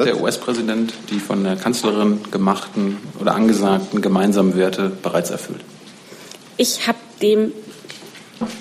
[0.00, 5.60] Hat der US-Präsident die von der Kanzlerin gemachten oder angesagten gemeinsamen Werte bereits erfüllt?
[6.56, 7.52] Ich habe dem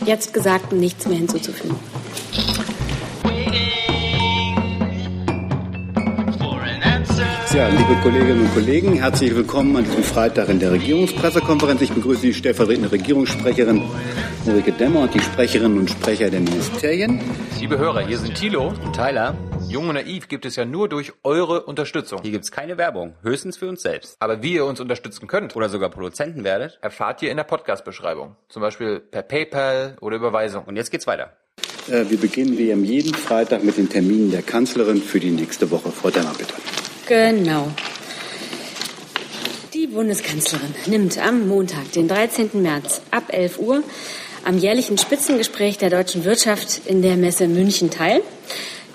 [0.06, 1.76] jetzt Gesagten nichts mehr hinzuzufügen.
[7.54, 11.82] Ja, liebe Kolleginnen und Kollegen, herzlich willkommen an diesem Freitag in der Regierungspressekonferenz.
[11.82, 13.84] Ich begrüße die stellvertretende Regierungssprecherin
[14.46, 17.20] Ulrike Demmer und die Sprecherinnen und Sprecher der Ministerien.
[17.60, 19.36] Liebe Hörer, hier sind Thilo und Tyler.
[19.68, 22.22] Jung und Naiv gibt es ja nur durch eure Unterstützung.
[22.22, 24.16] Hier gibt es keine Werbung, höchstens für uns selbst.
[24.20, 28.38] Aber wie ihr uns unterstützen könnt oder sogar Produzenten werdet, erfahrt ihr in der Podcast-Beschreibung.
[28.48, 30.64] Zum Beispiel per PayPal oder Überweisung.
[30.64, 31.34] Und jetzt geht's weiter.
[31.90, 35.70] Äh, wir beginnen wie am jeden Freitag mit den Terminen der Kanzlerin für die nächste
[35.70, 35.92] Woche.
[35.92, 36.54] Frau Demmer, bitte.
[37.12, 37.68] Genau.
[39.74, 42.52] Die Bundeskanzlerin nimmt am Montag, den 13.
[42.62, 43.84] März ab 11 Uhr
[44.46, 48.22] am jährlichen Spitzengespräch der deutschen Wirtschaft in der Messe München teil.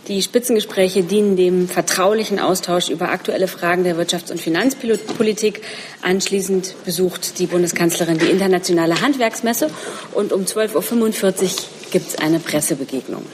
[0.09, 5.61] Die Spitzengespräche dienen dem vertraulichen Austausch über aktuelle Fragen der Wirtschafts- und Finanzpolitik.
[6.01, 9.69] Anschließend besucht die Bundeskanzlerin die internationale Handwerksmesse
[10.15, 11.51] und um 12.45 Uhr
[11.91, 13.27] gibt es eine Pressebegegnung.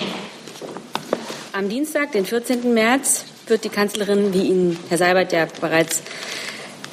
[1.52, 2.74] Am Dienstag, den 14.
[2.74, 6.02] März, wird die Kanzlerin, wie Ihnen Herr Seibert ja bereits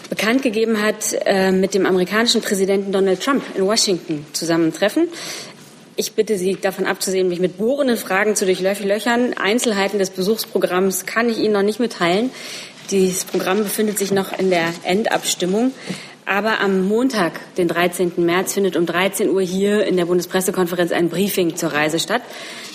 [0.10, 5.08] bekannt gegeben hat, äh, mit dem amerikanischen Präsidenten Donald Trump in Washington zusammentreffen.
[5.96, 9.34] Ich bitte Sie davon abzusehen, mich mit bohrenden Fragen zu durchlöchern.
[9.34, 12.32] Einzelheiten des Besuchsprogramms kann ich Ihnen noch nicht mitteilen.
[12.90, 15.74] Dieses Programm befindet sich noch in der Endabstimmung.
[16.30, 18.12] Aber am Montag, den 13.
[18.18, 22.22] März, findet um 13 Uhr hier in der Bundespressekonferenz ein Briefing zur Reise statt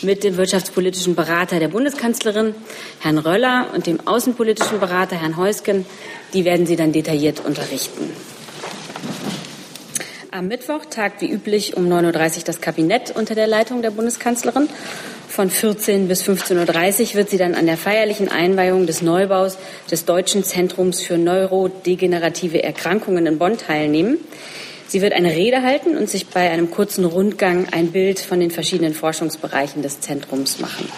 [0.03, 2.57] mit dem wirtschaftspolitischen Berater der Bundeskanzlerin,
[2.99, 5.87] Herrn Röller, und dem außenpolitischen Berater, Herrn Heusgen.
[6.33, 8.11] Die werden Sie dann detailliert unterrichten.
[10.33, 14.69] Am Mittwoch tagt wie üblich um 9.30 Uhr das Kabinett unter der Leitung der Bundeskanzlerin.
[15.35, 19.59] Von 14 bis 15.30 Uhr wird sie dann an der feierlichen Einweihung des Neubaus
[19.91, 24.19] des Deutschen Zentrums für neurodegenerative Erkrankungen in Bonn teilnehmen.
[24.87, 28.53] Sie wird eine Rede halten und sich bei einem kurzen Rundgang ein Bild von den
[28.53, 30.89] verschiedenen Forschungsbereichen des Zentrums machen.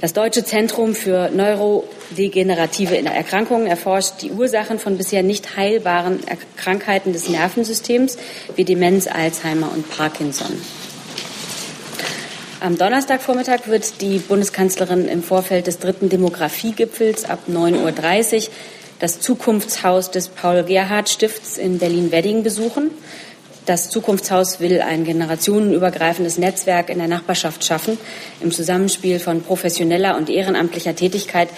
[0.00, 6.20] Das Deutsche Zentrum für neurodegenerative Erkrankungen erforscht die Ursachen von bisher nicht heilbaren
[6.56, 8.18] Krankheiten des Nervensystems
[8.54, 10.52] wie Demenz, Alzheimer und Parkinson.
[12.60, 18.52] Am Donnerstagvormittag wird die Bundeskanzlerin im Vorfeld des dritten Demografiegipfels ab 9.30 Uhr
[18.98, 22.90] das Zukunftshaus des Paul-Gerhardt-Stifts in Berlin-Wedding besuchen.
[23.64, 27.96] Das Zukunftshaus will ein generationenübergreifendes Netzwerk in der Nachbarschaft schaffen.
[28.40, 31.50] Im Zusammenspiel von professioneller und ehrenamtlicher Tätigkeit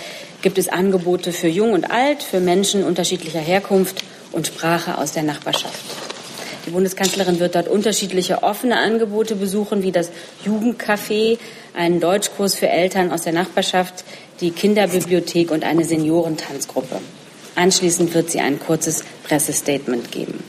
[0.43, 5.23] gibt es Angebote für Jung und Alt, für Menschen unterschiedlicher Herkunft und Sprache aus der
[5.23, 6.10] Nachbarschaft.
[6.71, 10.13] Die Bundeskanzlerin wird dort unterschiedliche offene Angebote besuchen, wie das
[10.47, 11.37] Jugendcafé,
[11.75, 14.05] einen Deutschkurs für Eltern aus der Nachbarschaft,
[14.41, 17.01] die Kinderbibliothek und eine Seniorentanzgruppe.
[17.57, 20.45] Anschließend wird sie ein kurzes Pressestatement geben.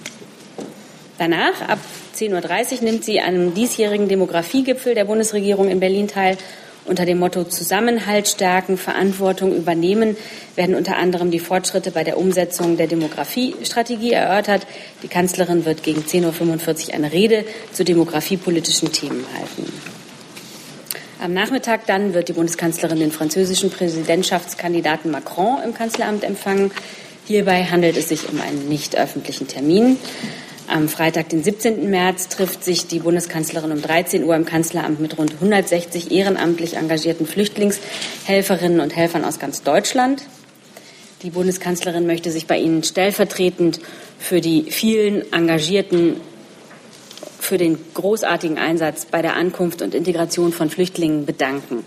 [1.17, 1.79] Danach, ab
[2.15, 2.31] 10.30
[2.77, 6.38] Uhr, nimmt sie an einem diesjährigen Demografiegipfel der Bundesregierung in Berlin teil
[6.86, 10.18] unter dem Motto Zusammenhalt stärken, Verantwortung übernehmen
[10.56, 14.66] werden unter anderem die Fortschritte bei der Umsetzung der Demografiestrategie erörtert.
[15.03, 19.72] Die Kanzlerin wird gegen 10.45 Uhr eine Rede zu demografiepolitischen Themen halten.
[21.22, 26.72] Am Nachmittag dann wird die Bundeskanzlerin den französischen Präsidentschaftskandidaten Macron im Kanzleramt empfangen.
[27.28, 29.98] Hierbei handelt es sich um einen nicht öffentlichen Termin.
[30.71, 31.89] Am Freitag, den 17.
[31.89, 37.25] März, trifft sich die Bundeskanzlerin um 13 Uhr im Kanzleramt mit rund 160 ehrenamtlich engagierten
[37.25, 40.23] Flüchtlingshelferinnen und Helfern aus ganz Deutschland.
[41.23, 43.81] Die Bundeskanzlerin möchte sich bei Ihnen stellvertretend
[44.17, 46.21] für die vielen Engagierten,
[47.38, 51.83] für den großartigen Einsatz bei der Ankunft und Integration von Flüchtlingen bedanken.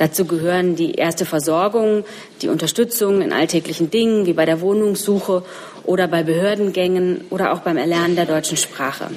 [0.00, 2.04] Dazu gehören die erste Versorgung,
[2.40, 5.42] die Unterstützung in alltäglichen Dingen wie bei der Wohnungssuche
[5.84, 9.08] oder bei Behördengängen oder auch beim Erlernen der deutschen Sprache.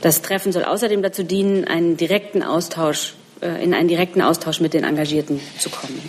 [0.00, 4.74] Das Treffen soll außerdem dazu dienen, einen direkten Austausch, äh, in einen direkten Austausch mit
[4.74, 6.00] den Engagierten zu kommen.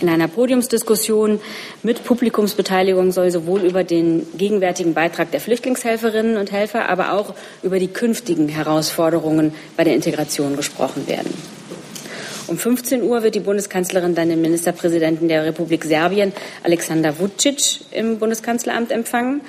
[0.00, 1.40] In einer Podiumsdiskussion
[1.82, 7.78] mit Publikumsbeteiligung soll sowohl über den gegenwärtigen Beitrag der Flüchtlingshelferinnen und Helfer, aber auch über
[7.78, 11.32] die künftigen Herausforderungen bei der Integration gesprochen werden.
[12.48, 16.32] Um 15 Uhr wird die Bundeskanzlerin dann den Ministerpräsidenten der Republik Serbien,
[16.62, 19.40] Alexander Vucic, im Bundeskanzleramt empfangen.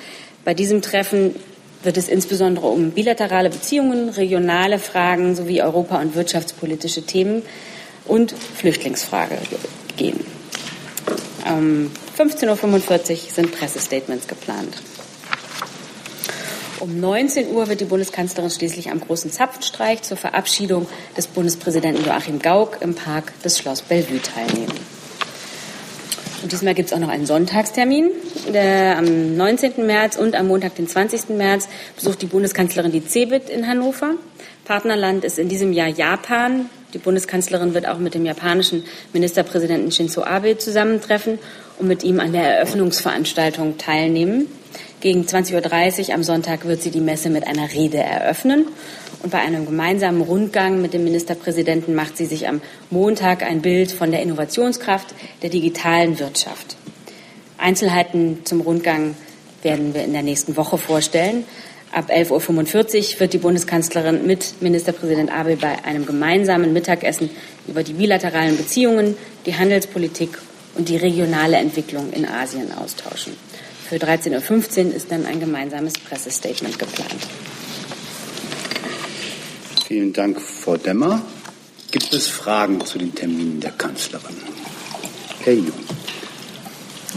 [0.44, 1.36] Bei diesem Treffen
[1.84, 7.42] wird es insbesondere um bilaterale Beziehungen, regionale Fragen sowie europa- und wirtschaftspolitische Themen
[8.04, 9.38] und Flüchtlingsfrage
[9.96, 10.20] gehen.
[11.46, 14.74] Um 15.45 Uhr sind Pressestatements geplant.
[16.80, 20.86] Um 19 Uhr wird die Bundeskanzlerin schließlich am großen Zapfenstreich zur Verabschiedung
[21.16, 24.72] des Bundespräsidenten Joachim Gauck im Park des Schloss Bellevue teilnehmen.
[26.42, 28.10] Und diesmal gibt es auch noch einen Sonntagstermin.
[28.52, 29.86] Der, am 19.
[29.86, 31.30] März und am Montag, den 20.
[31.30, 34.14] März, besucht die Bundeskanzlerin die CeBIT in Hannover.
[34.64, 36.70] Partnerland ist in diesem Jahr Japan.
[36.94, 41.40] Die Bundeskanzlerin wird auch mit dem japanischen Ministerpräsidenten Shinzo Abe zusammentreffen
[41.80, 44.46] und mit ihm an der Eröffnungsveranstaltung teilnehmen.
[45.00, 48.66] Gegen 20.30 Uhr am Sonntag wird sie die Messe mit einer Rede eröffnen.
[49.22, 52.60] Und bei einem gemeinsamen Rundgang mit dem Ministerpräsidenten macht sie sich am
[52.90, 56.76] Montag ein Bild von der Innovationskraft der digitalen Wirtschaft.
[57.58, 59.14] Einzelheiten zum Rundgang
[59.62, 61.44] werden wir in der nächsten Woche vorstellen.
[61.92, 67.30] Ab 11.45 Uhr wird die Bundeskanzlerin mit Ministerpräsident Abel bei einem gemeinsamen Mittagessen
[67.68, 69.16] über die bilateralen Beziehungen,
[69.46, 70.38] die Handelspolitik
[70.76, 73.34] und die regionale Entwicklung in Asien austauschen.
[73.88, 77.26] Für 13.15 Uhr ist dann ein gemeinsames Pressestatement geplant.
[79.86, 81.22] Vielen Dank, Frau Demmer.
[81.90, 84.36] Gibt es Fragen zu den Terminen der Kanzlerin?
[85.42, 85.72] Herr Jung.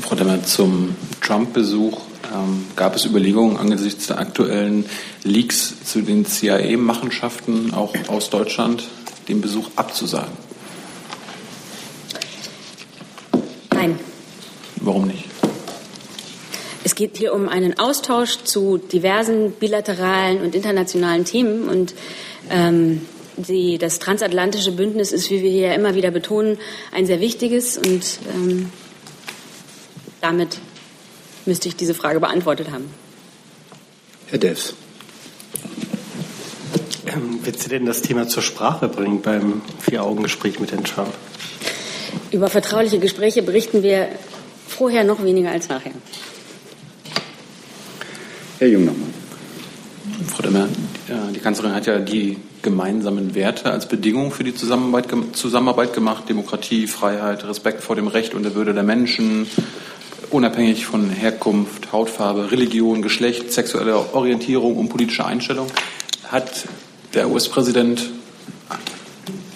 [0.01, 1.99] Frau Demmer, zum Trump-Besuch
[2.33, 4.85] ähm, gab es Überlegungen angesichts der aktuellen
[5.25, 8.87] Leaks zu den CIA-Machenschaften auch aus Deutschland,
[9.27, 10.31] den Besuch abzusagen?
[13.73, 13.99] Nein.
[14.77, 15.30] Warum nicht?
[16.83, 21.93] Es geht hier um einen Austausch zu diversen bilateralen und internationalen Themen und
[22.49, 23.01] ähm,
[23.37, 26.57] die, das transatlantische Bündnis ist, wie wir hier immer wieder betonen,
[26.91, 28.71] ein sehr wichtiges und ähm,
[30.21, 30.59] damit
[31.45, 32.85] müsste ich diese Frage beantwortet haben.
[34.27, 34.73] Herr Devs.
[37.07, 41.13] Ähm, wird sie denn das Thema zur Sprache bringen beim Vier-Augen-Gespräch mit Herrn Trump?
[42.31, 44.07] Über vertrauliche Gespräche berichten wir
[44.67, 45.93] vorher noch weniger als nachher.
[48.61, 49.09] Herr Jung nochmal.
[50.27, 50.67] Frau Demmer,
[51.33, 56.29] die Kanzlerin hat ja die gemeinsamen Werte als Bedingung für die Zusammenarbeit, Zusammenarbeit gemacht.
[56.29, 59.47] Demokratie, Freiheit, Respekt vor dem Recht und der Würde der Menschen,
[60.29, 65.65] unabhängig von Herkunft, Hautfarbe, Religion, Geschlecht, sexueller Orientierung und politischer Einstellung.
[66.27, 66.65] Hat
[67.15, 68.11] der US-Präsident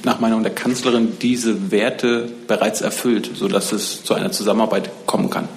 [0.04, 5.48] nach Meinung der Kanzlerin diese Werte bereits erfüllt, sodass es zu einer Zusammenarbeit kommen kann?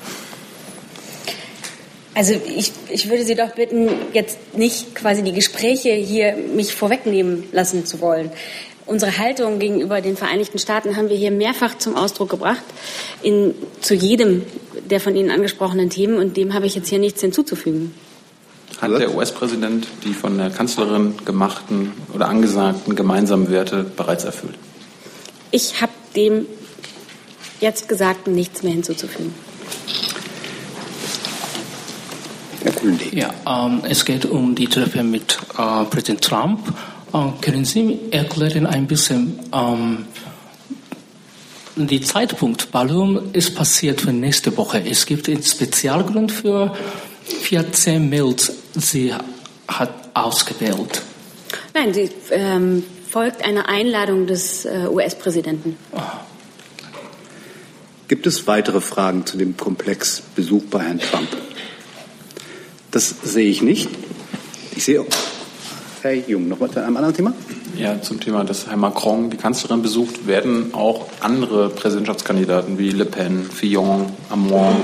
[2.19, 7.45] Also ich, ich würde Sie doch bitten, jetzt nicht quasi die Gespräche hier mich vorwegnehmen
[7.53, 8.33] lassen zu wollen.
[8.87, 12.65] Unsere Haltung gegenüber den Vereinigten Staaten haben wir hier mehrfach zum Ausdruck gebracht,
[13.23, 14.43] in, zu jedem
[14.91, 17.95] der von Ihnen angesprochenen Themen, und dem habe ich jetzt hier nichts hinzuzufügen.
[18.81, 24.57] Hat der US-Präsident die von der Kanzlerin gemachten oder angesagten gemeinsamen Werte bereits erfüllt?
[25.53, 26.47] Ich habe dem
[27.61, 29.33] jetzt Gesagten nichts mehr hinzuzufügen.
[33.13, 36.61] Ja, ähm, es geht um die Treffen mit äh, Präsident Trump.
[37.13, 40.07] Äh, können Sie erklären ein bisschen ähm,
[41.77, 44.83] den Zeitpunkt, warum es passiert für nächste Woche?
[44.85, 46.75] Es gibt einen Spezialgrund für
[47.25, 48.53] 14 März.
[48.75, 49.15] Sie
[49.69, 51.03] hat ausgewählt.
[51.75, 55.77] Nein, sie ähm, folgt einer Einladung des äh, US-Präsidenten.
[58.09, 61.29] Gibt es weitere Fragen zu dem Komplex Besuch bei Herrn Trump?
[62.99, 63.89] Das sehe ich nicht.
[64.75, 65.07] Ich sehe,
[66.03, 67.33] Herr Jung, noch mal zu einem anderen Thema?
[67.77, 73.05] Ja, zum Thema, dass Herr Macron die Kanzlerin besucht, werden auch andere Präsidentschaftskandidaten wie Le
[73.05, 74.75] Pen, Fillon, Amon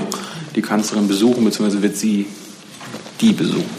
[0.55, 2.27] die Kanzlerin besuchen, beziehungsweise wird sie
[3.19, 3.69] die besuchen?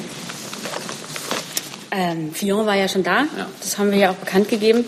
[1.91, 3.47] Ähm, Fillon war ja schon da, ja.
[3.59, 4.85] das haben wir ja auch bekannt gegeben.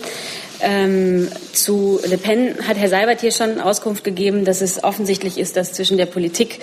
[0.61, 5.55] Ähm, zu Le Pen hat Herr Seibert hier schon Auskunft gegeben, dass es offensichtlich ist,
[5.55, 6.59] dass zwischen der Politik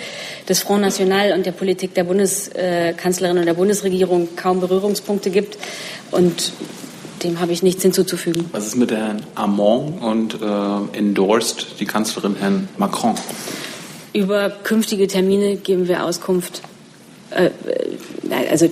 [0.47, 5.57] des Front National und der Politik der Bundeskanzlerin und der Bundesregierung kaum Berührungspunkte gibt.
[6.11, 6.53] Und
[7.23, 8.45] dem habe ich nichts hinzuzufügen.
[8.51, 13.15] Was ist mit Herrn Armand und äh, endorsed die Kanzlerin Herrn Macron?
[14.13, 16.61] Über künftige Termine geben wir Auskunft.
[17.31, 17.49] Äh,
[18.49, 18.69] also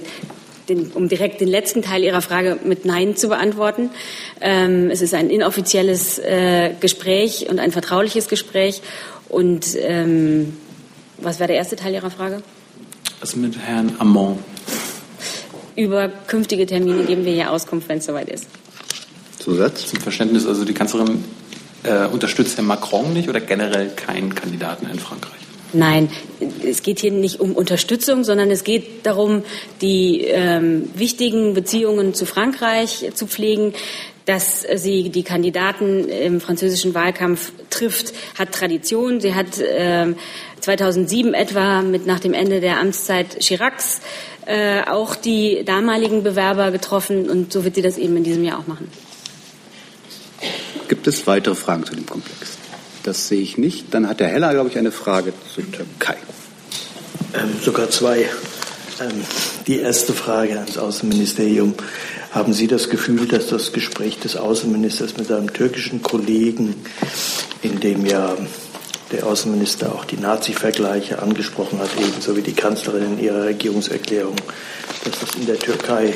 [0.70, 3.90] den, um direkt den letzten Teil Ihrer Frage mit Nein zu beantworten.
[4.42, 8.82] Ähm, es ist ein inoffizielles äh, Gespräch und ein vertrauliches Gespräch.
[9.30, 10.56] Und ähm,
[11.18, 12.42] was war der erste Teil Ihrer Frage?
[13.20, 14.40] Was mit Herrn Amon?
[15.76, 18.48] Über künftige Termine geben wir hier Auskunft, wenn es soweit ist.
[19.40, 19.88] Zusatz?
[19.88, 21.24] Zum Verständnis, also die Kanzlerin
[21.84, 25.45] äh, unterstützt Herrn Macron nicht oder generell keinen Kandidaten in Frankreich?
[25.76, 26.10] Nein,
[26.66, 29.44] es geht hier nicht um Unterstützung, sondern es geht darum,
[29.82, 33.74] die ähm, wichtigen Beziehungen zu Frankreich zu pflegen.
[34.26, 39.22] Dass sie die Kandidaten im französischen Wahlkampf trifft, hat Tradition.
[39.22, 40.16] Sie hat äh,
[40.62, 44.02] 2007 etwa mit nach dem Ende der Amtszeit Chiracs
[44.48, 48.60] äh, auch die damaligen Bewerber getroffen und so wird sie das eben in diesem Jahr
[48.60, 48.90] auch machen.
[50.88, 52.55] Gibt es weitere Fragen zu dem Komplex?
[53.06, 53.94] Das sehe ich nicht.
[53.94, 56.18] Dann hat der Heller, glaube ich, eine Frage zur Türkei.
[57.36, 58.22] Ähm, sogar zwei.
[59.00, 59.22] Ähm,
[59.68, 61.76] die erste Frage ans Außenministerium.
[62.32, 66.74] Haben Sie das Gefühl, dass das Gespräch des Außenministers mit seinem türkischen Kollegen,
[67.62, 68.36] in dem ja
[69.12, 74.36] der Außenminister auch die Nazi-Vergleiche angesprochen hat, ebenso wie die Kanzlerin in ihrer Regierungserklärung,
[75.04, 76.16] dass das in der Türkei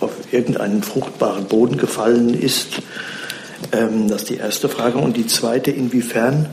[0.00, 2.82] auf irgendeinen fruchtbaren Boden gefallen ist?
[3.72, 4.98] Ähm, das ist die erste Frage.
[4.98, 6.48] Und die zweite, inwiefern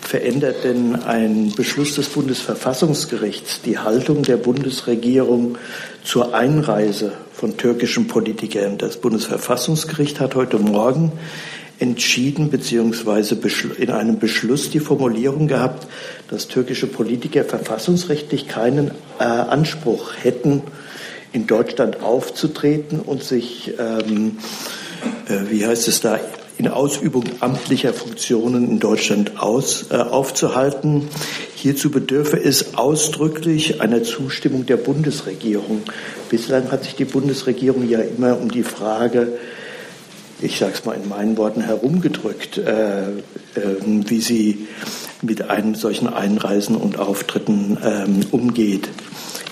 [0.00, 5.56] verändert denn ein Beschluss des Bundesverfassungsgerichts die Haltung der Bundesregierung
[6.04, 8.78] zur Einreise von türkischen Politikern?
[8.78, 11.12] Das Bundesverfassungsgericht hat heute Morgen
[11.78, 13.36] entschieden bzw.
[13.78, 15.88] in einem Beschluss die Formulierung gehabt,
[16.28, 20.62] dass türkische Politiker verfassungsrechtlich keinen äh, Anspruch hätten,
[21.32, 24.81] in Deutschland aufzutreten und sich, ähm, äh,
[25.48, 26.18] wie heißt es da,
[26.58, 31.08] in Ausübung amtlicher Funktionen in Deutschland aus, äh, aufzuhalten.
[31.56, 35.82] Hierzu bedürfe es ausdrücklich einer Zustimmung der Bundesregierung.
[36.30, 39.38] Bislang hat sich die Bundesregierung ja immer um die Frage,
[40.40, 43.12] ich sage es mal in meinen Worten, herumgedrückt, äh, äh,
[43.84, 44.66] wie sie
[45.20, 48.88] mit einem solchen Einreisen und Auftritten ähm, umgeht.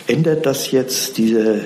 [0.07, 1.61] Ändert das jetzt diese äh,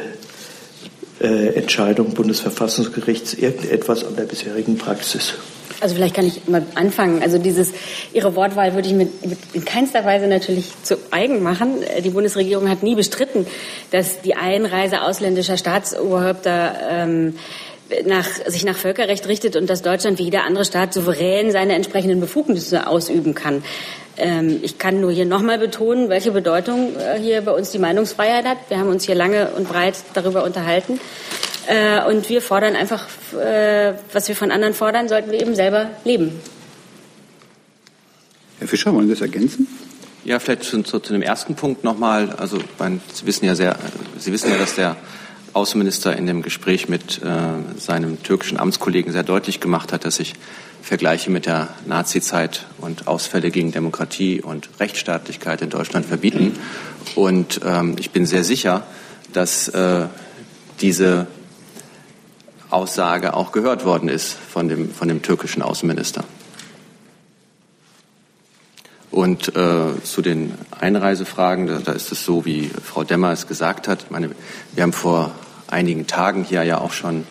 [1.20, 5.34] Entscheidung Bundesverfassungsgerichts irgendetwas an der bisherigen Praxis?
[5.80, 7.22] Also vielleicht kann ich mal anfangen.
[7.22, 7.72] Also dieses
[8.12, 9.10] Ihre Wortwahl würde ich mit
[9.52, 11.82] in keinster Weise natürlich zu eigen machen.
[11.82, 13.46] Äh, die Bundesregierung hat nie bestritten,
[13.90, 17.34] dass die Einreise ausländischer Staatsoberhäupter ähm,
[18.06, 22.20] nach, sich nach Völkerrecht richtet und dass Deutschland wie jeder andere Staat souverän seine entsprechenden
[22.20, 23.62] Befugnisse ausüben kann.
[24.16, 28.44] Ähm, ich kann nur hier nochmal betonen, welche Bedeutung äh, hier bei uns die Meinungsfreiheit
[28.44, 28.58] hat.
[28.68, 31.00] Wir haben uns hier lange und breit darüber unterhalten.
[31.66, 35.90] Äh, und wir fordern einfach, äh, was wir von anderen fordern, sollten wir eben selber
[36.04, 36.40] leben.
[38.58, 39.66] Herr Fischer, wollen Sie das ergänzen?
[40.24, 42.30] Ja, vielleicht zu, zu, zu dem ersten Punkt nochmal.
[42.30, 43.76] Also, mein, Sie wissen ja sehr,
[44.18, 44.96] Sie wissen ja, dass der
[45.54, 50.34] Außenminister in dem Gespräch mit äh, seinem türkischen Amtskollegen sehr deutlich gemacht hat, dass sich
[50.82, 56.58] Vergleiche mit der Nazizeit und Ausfälle gegen Demokratie und Rechtsstaatlichkeit in Deutschland verbieten.
[57.14, 58.82] Und ähm, ich bin sehr sicher,
[59.32, 60.06] dass äh,
[60.80, 61.26] diese
[62.68, 66.24] Aussage auch gehört worden ist von dem, von dem türkischen Außenminister.
[69.10, 73.86] Und äh, zu den Einreisefragen, da, da, ist es so, wie Frau Demmer es gesagt
[73.86, 74.02] hat.
[74.02, 74.30] Ich meine,
[74.74, 75.30] wir haben vor
[75.74, 77.26] einigen Tagen hier ja auch schon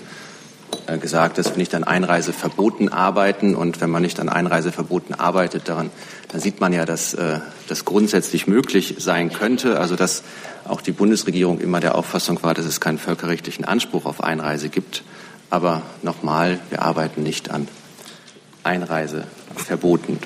[0.88, 3.56] äh, gesagt, dass wir nicht an Einreiseverboten arbeiten.
[3.56, 5.90] Und wenn man nicht an Einreiseverboten arbeitet, daran,
[6.32, 9.80] dann sieht man ja, dass äh, das grundsätzlich möglich sein könnte.
[9.80, 10.24] Also dass
[10.66, 15.04] auch die Bundesregierung immer der Auffassung war, dass es keinen völkerrechtlichen Anspruch auf Einreise gibt.
[15.50, 17.68] Aber nochmal, wir arbeiten nicht an
[18.64, 20.20] Einreiseverboten.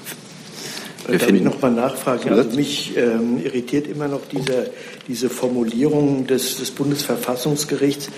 [1.07, 2.29] Wir Darf ich noch mal nachfragen?
[2.29, 4.71] Also mich ähm, irritiert immer noch diese,
[5.07, 8.09] diese Formulierung des, des Bundesverfassungsgerichts,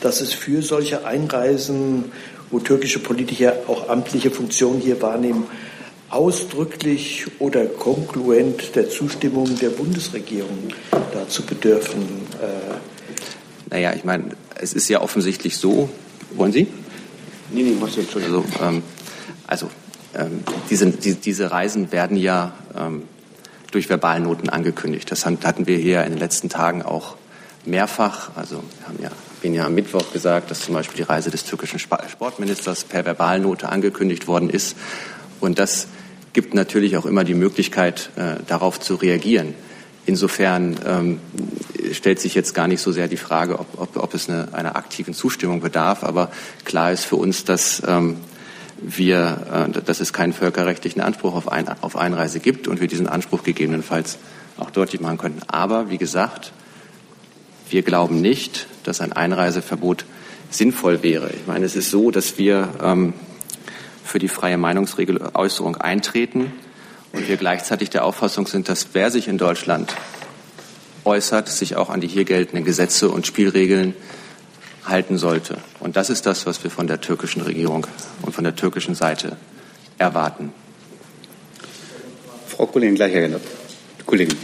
[0.00, 2.12] dass es für solche Einreisen,
[2.50, 5.46] wo türkische Politiker auch amtliche Funktionen hier wahrnehmen,
[6.10, 10.68] ausdrücklich oder konkluent der Zustimmung der Bundesregierung
[11.12, 12.02] dazu bedürfen.
[12.40, 12.76] Äh
[13.70, 15.90] naja, ich meine, es ist ja offensichtlich so.
[16.34, 16.68] Wollen Sie?
[17.50, 18.14] Nee, nee, was jetzt?
[18.16, 18.82] Also, ähm,
[19.46, 19.70] also
[20.70, 23.02] diese, die, diese Reisen werden ja ähm,
[23.70, 25.10] durch Verbalnoten angekündigt.
[25.10, 27.16] Das hatten wir hier in den letzten Tagen auch
[27.64, 28.30] mehrfach.
[28.36, 29.10] Also wir haben ja
[29.40, 33.68] bin ja am Mittwoch gesagt, dass zum Beispiel die Reise des türkischen Sportministers per Verbalnote
[33.68, 34.76] angekündigt worden ist.
[35.40, 35.88] Und das
[36.32, 39.54] gibt natürlich auch immer die Möglichkeit, äh, darauf zu reagieren.
[40.06, 41.20] Insofern ähm,
[41.92, 44.76] stellt sich jetzt gar nicht so sehr die Frage, ob, ob, ob es eine, einer
[44.76, 46.02] aktiven Zustimmung bedarf.
[46.02, 46.30] Aber
[46.64, 48.16] klar ist für uns, dass ähm,
[48.80, 53.08] wir, äh, dass es keinen völkerrechtlichen Anspruch auf, ein, auf Einreise gibt und wir diesen
[53.08, 54.18] Anspruch gegebenenfalls
[54.56, 55.42] auch deutlich machen könnten.
[55.48, 56.52] Aber wie gesagt,
[57.70, 60.04] wir glauben nicht, dass ein Einreiseverbot
[60.50, 61.30] sinnvoll wäre.
[61.30, 63.12] Ich meine, es ist so, dass wir ähm,
[64.04, 66.52] für die freie Meinungsäußerung eintreten
[67.12, 69.94] und wir gleichzeitig der Auffassung sind, dass wer sich in Deutschland
[71.04, 73.94] äußert, sich auch an die hier geltenden Gesetze und Spielregeln
[74.88, 75.58] halten sollte.
[75.80, 77.86] Und das ist das, was wir von der türkischen Regierung
[78.22, 79.36] und von der türkischen Seite
[79.98, 80.52] erwarten.
[82.46, 83.12] Frau Kollegin, gleich
[84.06, 84.36] Kollegin.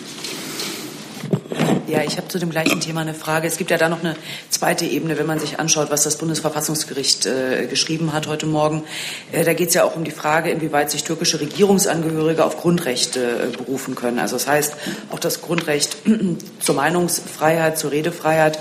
[1.86, 3.46] Ja, ich habe zu dem gleichen Thema eine Frage.
[3.46, 4.16] Es gibt ja da noch eine
[4.48, 8.84] zweite Ebene, wenn man sich anschaut, was das Bundesverfassungsgericht äh, geschrieben hat heute Morgen.
[9.32, 13.20] Äh, da geht es ja auch um die Frage, inwieweit sich türkische Regierungsangehörige auf Grundrechte
[13.20, 14.18] äh, berufen können.
[14.18, 14.74] Also das heißt,
[15.10, 15.98] auch das Grundrecht
[16.60, 18.58] zur Meinungsfreiheit, zur Redefreiheit.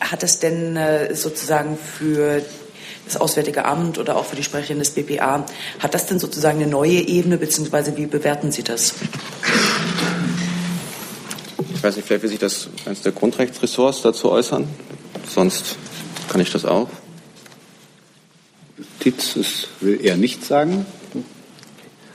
[0.00, 2.40] Hat es denn äh, sozusagen für
[3.04, 5.44] das Auswärtige Amt oder auch für die Sprecherin des BPA.
[5.78, 8.94] Hat das denn sozusagen eine neue Ebene, beziehungsweise wie bewerten Sie das?
[11.76, 14.66] Ich weiß nicht, vielleicht will sich das eines der Grundrechtsressorts dazu äußern.
[15.28, 15.76] Sonst
[16.28, 16.88] kann ich das auch.
[18.78, 20.86] Justiz, will er nicht sagen.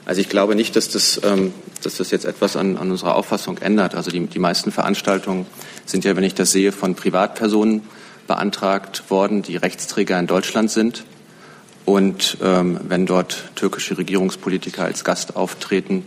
[0.04, 3.58] Also ich glaube nicht, dass das, ähm, dass das jetzt etwas an, an unserer Auffassung
[3.58, 3.94] ändert.
[3.94, 5.46] Also die, die meisten Veranstaltungen
[5.86, 7.82] sind ja, wenn ich das sehe, von Privatpersonen
[8.26, 11.04] beantragt worden, die Rechtsträger in Deutschland sind.
[11.84, 16.04] Und ähm, wenn dort türkische Regierungspolitiker als Gast auftreten,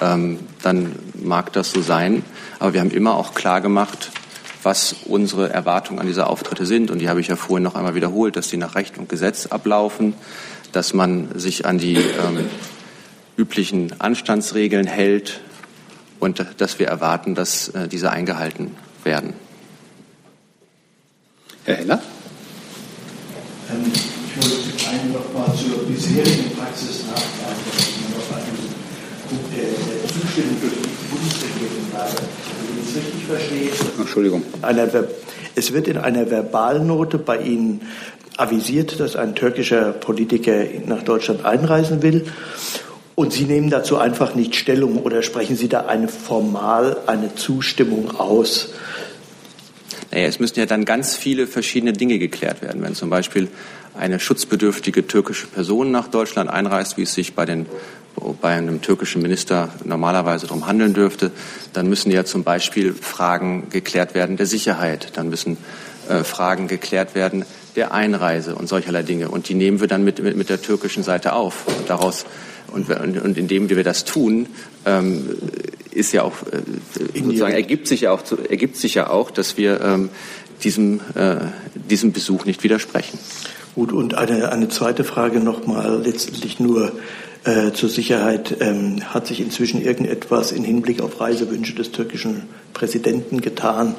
[0.00, 2.24] ähm, dann mag das so sein.
[2.58, 4.10] Aber wir haben immer auch klar gemacht,
[4.62, 6.90] was unsere Erwartungen an diese Auftritte sind.
[6.90, 9.46] Und die habe ich ja vorhin noch einmal wiederholt, dass sie nach Recht und Gesetz
[9.46, 10.14] ablaufen,
[10.72, 12.48] dass man sich an die ähm,
[13.36, 15.40] üblichen Anstandsregeln hält
[16.18, 18.74] und dass wir erwarten, dass äh, diese eingehalten
[19.04, 19.34] werden.
[21.64, 22.02] Herr Heller?
[23.70, 28.56] Ähm, ich wollte einen noch mal zur bisherigen Praxis nachfragen, dass man noch einen
[29.28, 29.45] Punkt der, der
[30.06, 32.12] Zustimmung durch die Bundesregierung habe.
[32.68, 34.42] Wenn ich es richtig verstehe, Entschuldigung.
[34.62, 34.88] Einer,
[35.54, 37.80] es wird in einer Verbalnote bei Ihnen
[38.36, 42.26] avisiert, dass ein türkischer Politiker nach Deutschland einreisen will.
[43.14, 48.14] Und Sie nehmen dazu einfach nicht Stellung oder sprechen Sie da eine formal eine Zustimmung
[48.18, 48.74] aus?
[50.10, 52.82] Naja, es müssen ja dann ganz viele verschiedene Dinge geklärt werden.
[52.82, 53.48] Wenn zum Beispiel
[53.94, 57.66] eine schutzbedürftige türkische Person nach Deutschland einreist, wie es sich bei, den,
[58.40, 61.30] bei einem türkischen Minister normalerweise darum handeln dürfte,
[61.72, 65.12] dann müssen ja zum Beispiel Fragen geklärt werden der Sicherheit.
[65.14, 65.56] Dann müssen
[66.08, 67.44] äh, Fragen geklärt werden
[67.76, 69.28] der Einreise und solcherlei Dinge.
[69.28, 71.66] Und die nehmen wir dann mit, mit, mit der türkischen Seite auf.
[71.68, 72.24] Und daraus
[72.72, 74.46] und, und, und indem wir das tun,
[74.84, 75.36] ähm,
[75.90, 79.80] ist ja auch äh, sozusagen ergibt sich ja auch ergibt sich ja auch, dass wir
[79.80, 80.10] ähm,
[80.62, 81.36] diesem äh,
[81.74, 83.18] diesem Besuch nicht widersprechen.
[83.74, 86.92] Gut und eine eine zweite Frage noch mal letztendlich nur
[87.46, 93.40] äh, zur Sicherheit ähm, hat sich inzwischen irgendetwas in Hinblick auf Reisewünsche des türkischen Präsidenten
[93.40, 93.94] getan,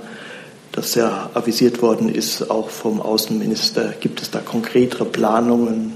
[0.72, 3.96] das ja avisiert worden ist, auch vom Außenminister.
[4.00, 5.94] Gibt es da konkretere Planungen?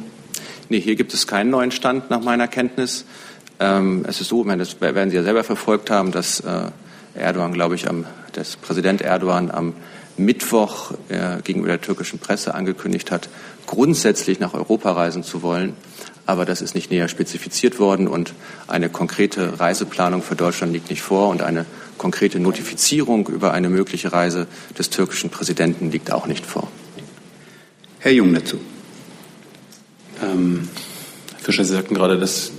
[0.70, 3.06] Nee, hier gibt es keinen neuen Stand nach meiner Kenntnis.
[3.60, 6.72] Ähm, es ist so, meine, das werden Sie ja selber verfolgt haben, dass äh,
[7.14, 9.74] Erdogan, glaube ich, am, das Präsident Erdogan am
[10.18, 13.30] Mittwoch äh, gegenüber der türkischen Presse angekündigt hat,
[13.68, 15.74] grundsätzlich nach Europa reisen zu wollen.
[16.26, 18.34] Aber das ist nicht näher spezifiziert worden und
[18.68, 21.66] eine konkrete Reiseplanung für Deutschland liegt nicht vor und eine
[21.98, 26.68] konkrete Notifizierung über eine mögliche Reise des türkischen Präsidenten liegt auch nicht vor.
[28.00, 28.58] Herr Jung dazu.
[30.24, 30.68] Ähm,
[31.42, 32.52] Fischer, Sie sagten gerade, dass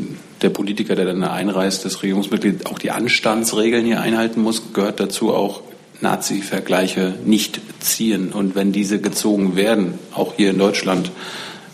[0.42, 4.72] der Politiker, der dann einreist, das Regierungsmitglied, auch die Anstandsregeln hier einhalten muss.
[4.72, 5.62] Gehört dazu auch
[6.00, 8.32] Nazi-Vergleiche nicht ziehen?
[8.32, 11.12] Und wenn diese gezogen werden, auch hier in Deutschland,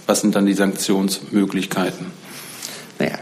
[0.09, 2.07] was sind dann die Sanktionsmöglichkeiten?
[2.99, 3.19] Naja,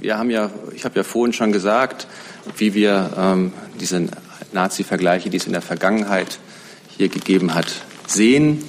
[0.00, 2.06] wir, haben ja, ich habe ja vorhin schon gesagt,
[2.58, 4.06] wie wir ähm, diese
[4.52, 6.38] Nazi-Vergleiche, die es in der Vergangenheit
[6.94, 7.72] hier gegeben hat,
[8.06, 8.62] sehen.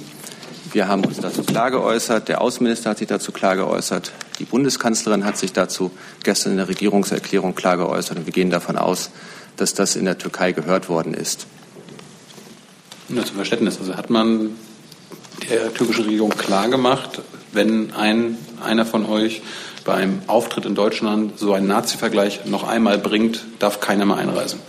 [0.72, 2.28] Wir haben uns dazu klar geäußert.
[2.28, 4.12] Der Außenminister hat sich dazu klar geäußert.
[4.38, 5.90] Die Bundeskanzlerin hat sich dazu
[6.22, 8.16] gestern in der Regierungserklärung klar geäußert.
[8.16, 9.10] Und wir gehen davon aus,
[9.56, 11.46] dass das in der Türkei gehört worden ist.
[13.10, 13.78] Nur zum Verständnis.
[13.78, 14.52] Also hat man
[15.50, 17.20] der türkischen Regierung klar gemacht,
[17.52, 19.42] wenn ein, einer von euch
[19.84, 24.60] bei einem Auftritt in Deutschland so einen Nazi-Vergleich noch einmal bringt, darf keiner mehr einreisen.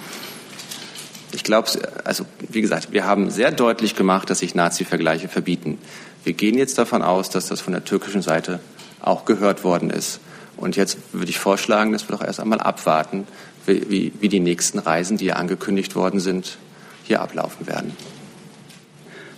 [1.32, 1.70] Ich glaube,
[2.06, 5.78] also wie gesagt, wir haben sehr deutlich gemacht, dass sich Nazi-Vergleiche verbieten.
[6.24, 8.60] Wir gehen jetzt davon aus, dass das von der türkischen Seite
[9.02, 10.20] auch gehört worden ist.
[10.58, 13.28] Und jetzt würde ich vorschlagen, dass wir doch erst einmal abwarten,
[13.65, 16.58] wie, wie die nächsten Reisen, die ja angekündigt worden sind,
[17.04, 17.96] hier ablaufen werden.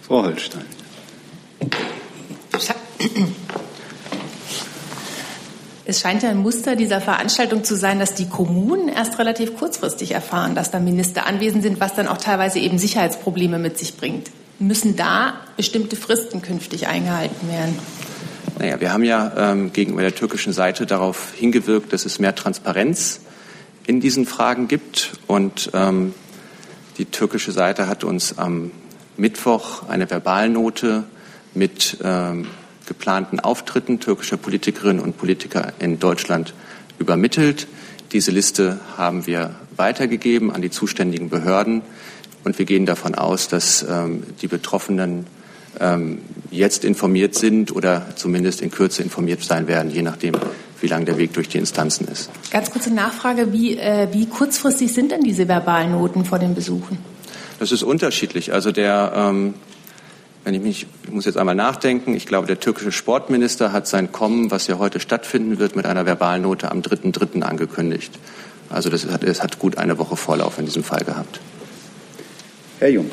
[0.01, 0.65] Frau Holstein.
[5.85, 10.11] Es scheint ja ein Muster dieser Veranstaltung zu sein, dass die Kommunen erst relativ kurzfristig
[10.11, 14.29] erfahren, dass da Minister anwesend sind, was dann auch teilweise eben Sicherheitsprobleme mit sich bringt.
[14.59, 17.77] Müssen da bestimmte Fristen künftig eingehalten werden?
[18.59, 23.21] Naja, wir haben ja ähm, gegenüber der türkischen Seite darauf hingewirkt, dass es mehr Transparenz
[23.87, 25.13] in diesen Fragen gibt.
[25.25, 26.13] Und ähm,
[26.99, 28.71] die türkische Seite hat uns am
[29.17, 31.03] Mittwoch eine Verbalnote
[31.53, 32.47] mit ähm,
[32.85, 36.53] geplanten Auftritten türkischer Politikerinnen und Politiker in Deutschland
[36.99, 37.67] übermittelt.
[38.11, 41.81] Diese Liste haben wir weitergegeben an die zuständigen Behörden
[42.43, 45.25] und wir gehen davon aus, dass ähm, die Betroffenen
[45.79, 50.35] ähm, jetzt informiert sind oder zumindest in Kürze informiert sein werden, je nachdem,
[50.81, 52.29] wie lang der Weg durch die Instanzen ist.
[52.51, 56.97] Ganz kurze Nachfrage, wie, äh, wie kurzfristig sind denn diese Verbalnoten vor den Besuchen?
[57.59, 58.53] Das ist unterschiedlich.
[58.53, 59.53] Also der, ähm,
[60.43, 64.11] wenn ich mich, ich muss jetzt einmal nachdenken, ich glaube, der türkische Sportminister hat sein
[64.11, 67.41] Kommen, was ja heute stattfinden wird, mit einer Verbalnote am 3.3.
[67.41, 68.17] angekündigt.
[68.69, 71.39] Also das hat, es hat gut eine Woche Vorlauf in diesem Fall gehabt.
[72.79, 73.11] Herr Jung.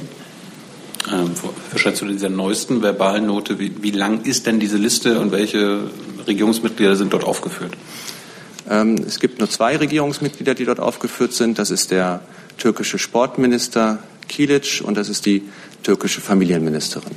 [1.12, 1.30] Ähm,
[1.70, 5.90] Fischer, zu dieser neuesten Verbalnote, wie, wie lang ist denn diese Liste und welche
[6.26, 7.72] Regierungsmitglieder sind dort aufgeführt?
[8.68, 11.58] Ähm, es gibt nur zwei Regierungsmitglieder, die dort aufgeführt sind.
[11.58, 12.20] Das ist der
[12.56, 15.42] türkische Sportminister Kilic und das ist die
[15.82, 17.12] türkische Familienministerin.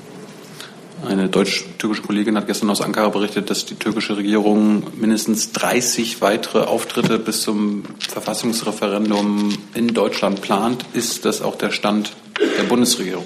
[1.07, 6.59] Eine deutsch-türkische Kollegin hat gestern aus Ankara berichtet, dass die türkische Regierung mindestens 30 weitere
[6.59, 10.85] Auftritte bis zum Verfassungsreferendum in Deutschland plant.
[10.93, 12.13] Ist das auch der Stand
[12.57, 13.25] der Bundesregierung?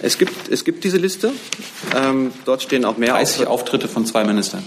[0.00, 1.30] Es gibt, es gibt diese Liste.
[1.94, 4.64] Ähm, dort stehen auch mehr 30 Auftritte von zwei Ministern.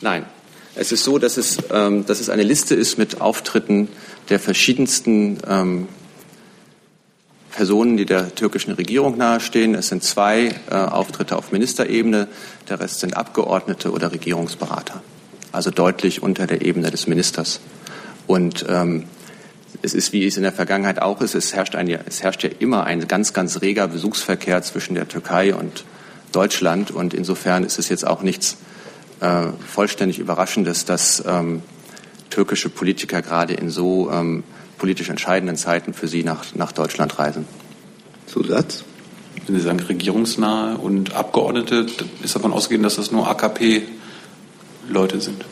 [0.00, 0.26] Nein.
[0.76, 3.88] Es ist so, dass es, ähm, dass es eine Liste ist mit Auftritten
[4.28, 5.88] der verschiedensten ähm,
[7.58, 9.74] Personen, die der türkischen Regierung nahestehen.
[9.74, 12.28] Es sind zwei äh, Auftritte auf Ministerebene,
[12.68, 15.02] der Rest sind Abgeordnete oder Regierungsberater.
[15.50, 17.58] Also deutlich unter der Ebene des Ministers.
[18.28, 19.06] Und ähm,
[19.82, 22.50] es ist, wie es in der Vergangenheit auch ist, es herrscht, ein, es herrscht ja
[22.60, 25.84] immer ein ganz, ganz reger Besuchsverkehr zwischen der Türkei und
[26.30, 26.92] Deutschland.
[26.92, 28.56] Und insofern ist es jetzt auch nichts
[29.18, 31.62] äh, vollständig Überraschendes, dass ähm,
[32.30, 34.44] türkische Politiker gerade in so ähm,
[34.78, 37.44] politisch entscheidenden Zeiten für Sie nach, nach Deutschland reisen.
[38.26, 38.84] Zusatz?
[39.46, 41.86] Wenn Sie sagen regierungsnahe und Abgeordnete,
[42.22, 45.44] ist davon ausgehen, dass das nur AKP-Leute sind?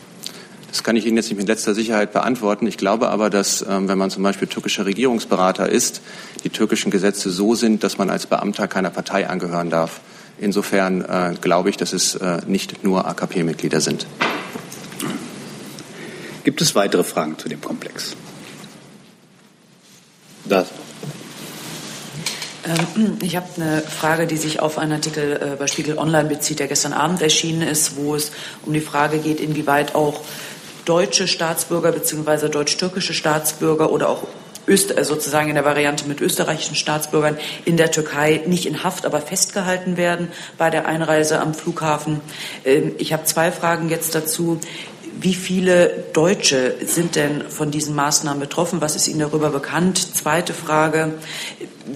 [0.68, 2.66] Das kann ich Ihnen jetzt nicht mit letzter Sicherheit beantworten.
[2.66, 6.02] Ich glaube aber, dass, ähm, wenn man zum Beispiel türkischer Regierungsberater ist,
[6.44, 10.00] die türkischen Gesetze so sind, dass man als Beamter keiner Partei angehören darf.
[10.38, 14.06] Insofern äh, glaube ich, dass es äh, nicht nur AKP-Mitglieder sind.
[16.44, 18.14] Gibt es weitere Fragen zu dem Komplex?
[20.48, 20.68] Das.
[22.66, 26.58] Ähm, ich habe eine Frage, die sich auf einen Artikel äh, bei Spiegel Online bezieht,
[26.58, 28.32] der gestern Abend erschienen ist, wo es
[28.64, 30.20] um die Frage geht, inwieweit auch
[30.84, 32.48] deutsche Staatsbürger bzw.
[32.48, 34.26] deutsch-türkische Staatsbürger oder auch
[34.68, 39.06] Öster, äh, sozusagen in der Variante mit österreichischen Staatsbürgern in der Türkei nicht in Haft,
[39.06, 40.28] aber festgehalten werden
[40.58, 42.20] bei der Einreise am Flughafen.
[42.64, 44.60] Ähm, ich habe zwei Fragen jetzt dazu.
[45.18, 48.82] Wie viele Deutsche sind denn von diesen Maßnahmen betroffen?
[48.82, 49.98] Was ist Ihnen darüber bekannt?
[50.14, 51.14] Zweite Frage.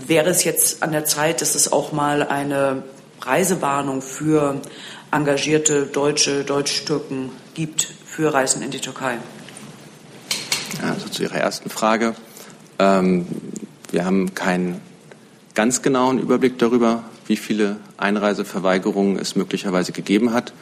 [0.07, 2.83] Wäre es jetzt an der Zeit, dass es auch mal eine
[3.21, 4.63] Reisewarnung für
[5.11, 9.19] engagierte Deutsche, Deutsch-Türken gibt für Reisen in die Türkei?
[10.83, 12.15] Also zu Ihrer ersten Frage.
[12.79, 13.27] Ähm,
[13.91, 14.81] wir haben keinen
[15.55, 20.55] ganz genauen Überblick darüber, wie viele Einreiseverweigerungen es möglicherweise gegeben hat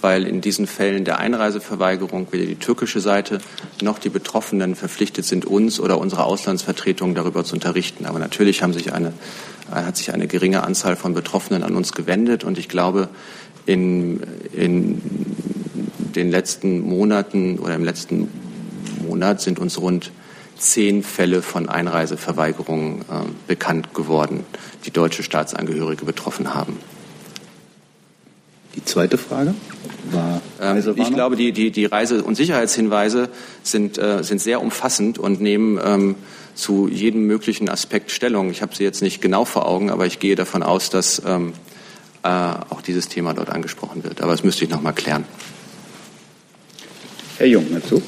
[0.00, 3.38] weil in diesen Fällen der Einreiseverweigerung weder die türkische Seite
[3.82, 8.06] noch die Betroffenen verpflichtet sind, uns oder unsere Auslandsvertretungen darüber zu unterrichten.
[8.06, 9.12] Aber natürlich sich eine,
[9.70, 13.08] hat sich eine geringe Anzahl von Betroffenen an uns gewendet und ich glaube,
[13.66, 14.20] in,
[14.52, 15.02] in
[16.14, 18.28] den letzten Monaten oder im letzten
[19.06, 20.12] Monat sind uns rund
[20.58, 23.04] zehn Fälle von Einreiseverweigerungen äh,
[23.46, 24.44] bekannt geworden,
[24.84, 26.78] die deutsche Staatsangehörige betroffen haben.
[28.76, 29.54] Die zweite Frage
[30.12, 33.28] war ähm, Ich glaube, die, die, die Reise- und Sicherheitshinweise
[33.62, 36.14] sind, äh, sind sehr umfassend und nehmen ähm,
[36.54, 38.50] zu jedem möglichen Aspekt Stellung.
[38.50, 41.54] Ich habe sie jetzt nicht genau vor Augen, aber ich gehe davon aus, dass ähm,
[42.22, 44.20] äh, auch dieses Thema dort angesprochen wird.
[44.20, 45.24] Aber das müsste ich noch mal klären.
[47.38, 48.02] Herr Jung, dazu.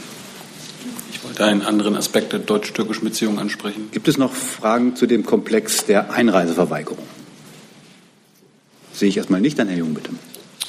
[1.12, 3.88] Ich wollte einen anderen Aspekt der deutsch-türkischen Beziehungen ansprechen.
[3.92, 7.04] Gibt es noch Fragen zu dem Komplex der Einreiseverweigerung?
[8.92, 10.10] Sehe ich erstmal nicht, dann Herr Jung, bitte.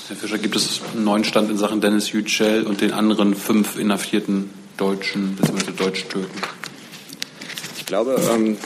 [0.10, 3.78] Herr Fischer, gibt es einen neuen Stand in Sachen Dennis Yücel und den anderen fünf
[3.78, 5.72] inhaftierten Deutschen bzw.
[5.72, 6.42] Deutsch-Türken?
[7.78, 8.58] Ich glaube, ähm,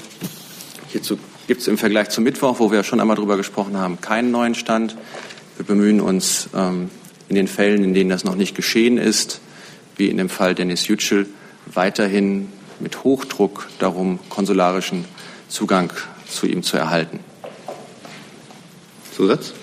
[0.87, 4.31] hierzu gibt es im Vergleich zum Mittwoch, wo wir schon einmal darüber gesprochen haben, keinen
[4.31, 4.95] neuen Stand.
[5.57, 6.89] Wir bemühen uns ähm,
[7.27, 9.41] in den Fällen, in denen das noch nicht geschehen ist,
[9.97, 11.27] wie in dem Fall Dennis Yücel,
[11.65, 12.47] weiterhin
[12.79, 15.03] mit Hochdruck darum, konsularischen
[15.49, 15.91] Zugang
[16.25, 17.19] zu ihm zu erhalten.
[19.13, 19.53] Zusatz?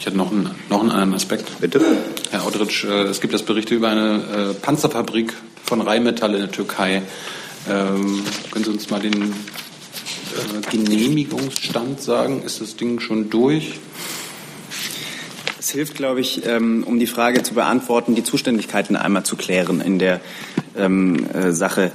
[0.00, 1.60] Ich hätte noch einen, noch einen anderen Aspekt.
[1.60, 1.82] Bitte.
[2.30, 6.50] Herr Audritsch, äh, es gibt das Berichte über eine äh, Panzerfabrik von Rheinmetall in der
[6.50, 7.02] Türkei.
[7.68, 12.42] Ähm, können Sie uns mal den äh, Genehmigungsstand sagen?
[12.42, 13.74] Ist das Ding schon durch?
[15.58, 19.82] Es hilft, glaube ich, ähm, um die Frage zu beantworten, die Zuständigkeiten einmal zu klären
[19.82, 20.22] in der
[20.78, 21.92] ähm, äh, Sache.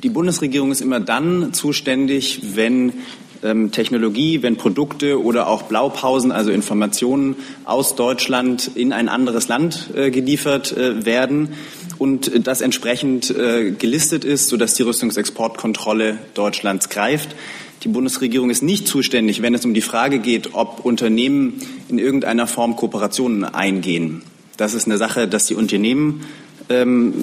[0.00, 2.92] Die Bundesregierung ist immer dann zuständig, wenn
[3.42, 9.90] ähm, Technologie, wenn Produkte oder auch Blaupausen, also Informationen aus Deutschland in ein anderes Land
[9.94, 11.54] äh, geliefert äh, werden
[11.98, 17.30] und das entsprechend äh, gelistet ist, sodass die Rüstungsexportkontrolle Deutschlands greift.
[17.30, 22.00] Die die Bundesregierung ist nicht zuständig, wenn es um die Frage geht, ob Unternehmen in
[22.00, 24.22] irgendeiner Form Kooperationen eingehen.
[24.56, 26.22] Das ist eine Sache, dass die Unternehmen
[26.68, 27.14] ähm,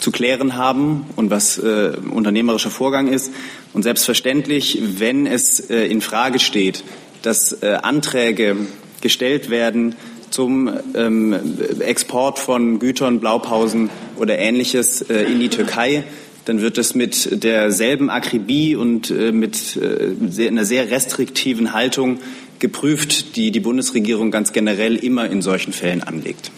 [0.00, 3.32] zu klären haben und was äh, unternehmerischer Vorgang ist.
[3.72, 6.84] Und selbstverständlich, wenn es äh, in Frage steht,
[7.22, 8.56] dass äh, Anträge
[9.00, 9.94] gestellt werden
[10.30, 11.34] zum ähm,
[11.80, 16.04] Export von Gütern, Blaupausen oder ähnliches äh, in die Türkei,
[16.44, 22.18] dann wird es mit derselben Akribie und äh, mit äh, sehr, einer sehr restriktiven Haltung
[22.58, 26.50] geprüft, die die Bundesregierung ganz generell immer in solchen Fällen anlegt.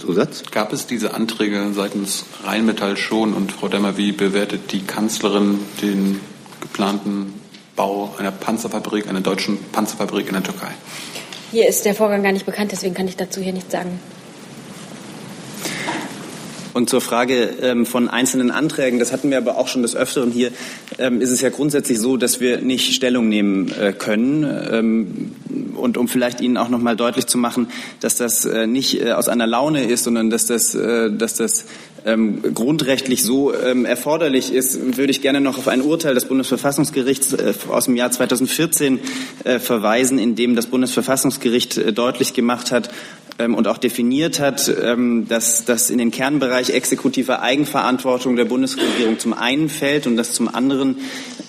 [0.00, 0.42] Zusatz?
[0.50, 3.34] Gab es diese Anträge seitens Rheinmetall schon?
[3.34, 6.20] Und Frau Demmer, wie bewertet die Kanzlerin den
[6.60, 7.34] geplanten
[7.76, 10.70] Bau einer Panzerfabrik, einer deutschen Panzerfabrik in der Türkei?
[11.52, 14.00] Hier ist der Vorgang gar nicht bekannt, deswegen kann ich dazu hier nichts sagen.
[16.72, 20.30] Und zur Frage ähm, von einzelnen Anträgen, das hatten wir aber auch schon des Öfteren
[20.30, 20.50] hier,
[20.98, 24.44] ähm, ist es ja grundsätzlich so, dass wir nicht Stellung nehmen äh, können.
[24.44, 25.32] Ähm,
[25.76, 27.68] und um vielleicht Ihnen auch noch mal deutlich zu machen,
[28.00, 31.64] dass das äh, nicht äh, aus einer Laune ist, sondern dass das, äh, dass das
[32.04, 37.32] ähm, grundrechtlich so ähm, erforderlich ist, würde ich gerne noch auf ein Urteil des Bundesverfassungsgerichts
[37.34, 39.00] äh, aus dem Jahr 2014
[39.44, 42.90] äh, verweisen, in dem das Bundesverfassungsgericht deutlich gemacht hat,
[43.40, 49.18] ähm, und auch definiert hat, ähm, dass das in den Kernbereich exekutiver Eigenverantwortung der Bundesregierung
[49.18, 50.96] zum einen fällt und dass zum anderen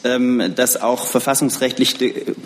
[0.03, 1.95] ähm, dass auch verfassungsrechtlich,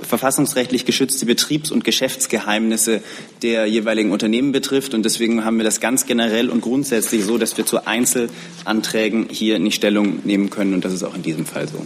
[0.01, 3.01] verfassungsrechtlich geschützte Betriebs- und Geschäftsgeheimnisse
[3.43, 4.93] der jeweiligen Unternehmen betrifft.
[4.93, 9.59] Und deswegen haben wir das ganz generell und grundsätzlich so, dass wir zu Einzelanträgen hier
[9.59, 10.73] nicht Stellung nehmen können.
[10.73, 11.85] Und das ist auch in diesem Fall so.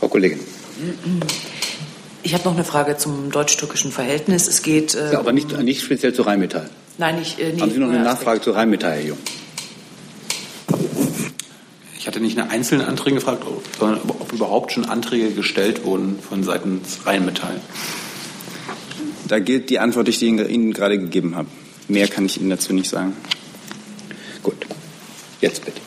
[0.00, 0.40] Frau Kollegin.
[2.22, 4.46] Ich habe noch eine Frage zum deutsch-türkischen Verhältnis.
[4.46, 4.94] Es geht.
[4.94, 6.68] Äh, ja, aber nicht, nicht speziell zu Rheinmetall.
[6.98, 7.38] Nein, ich.
[7.38, 9.18] Äh, Haben Sie noch eine Nachfrage zu Rheinmetall, Herr Jung?
[11.98, 13.44] Ich hatte nicht nach einzelnen Anträgen gefragt,
[13.78, 17.60] sondern ob überhaupt schon Anträge gestellt wurden von seitens Rheinmetall.
[19.28, 21.48] Da gilt die Antwort, die ich Ihnen gerade gegeben habe.
[21.88, 23.16] Mehr kann ich Ihnen dazu nicht sagen.
[24.42, 24.66] Gut.
[25.40, 25.80] Jetzt bitte.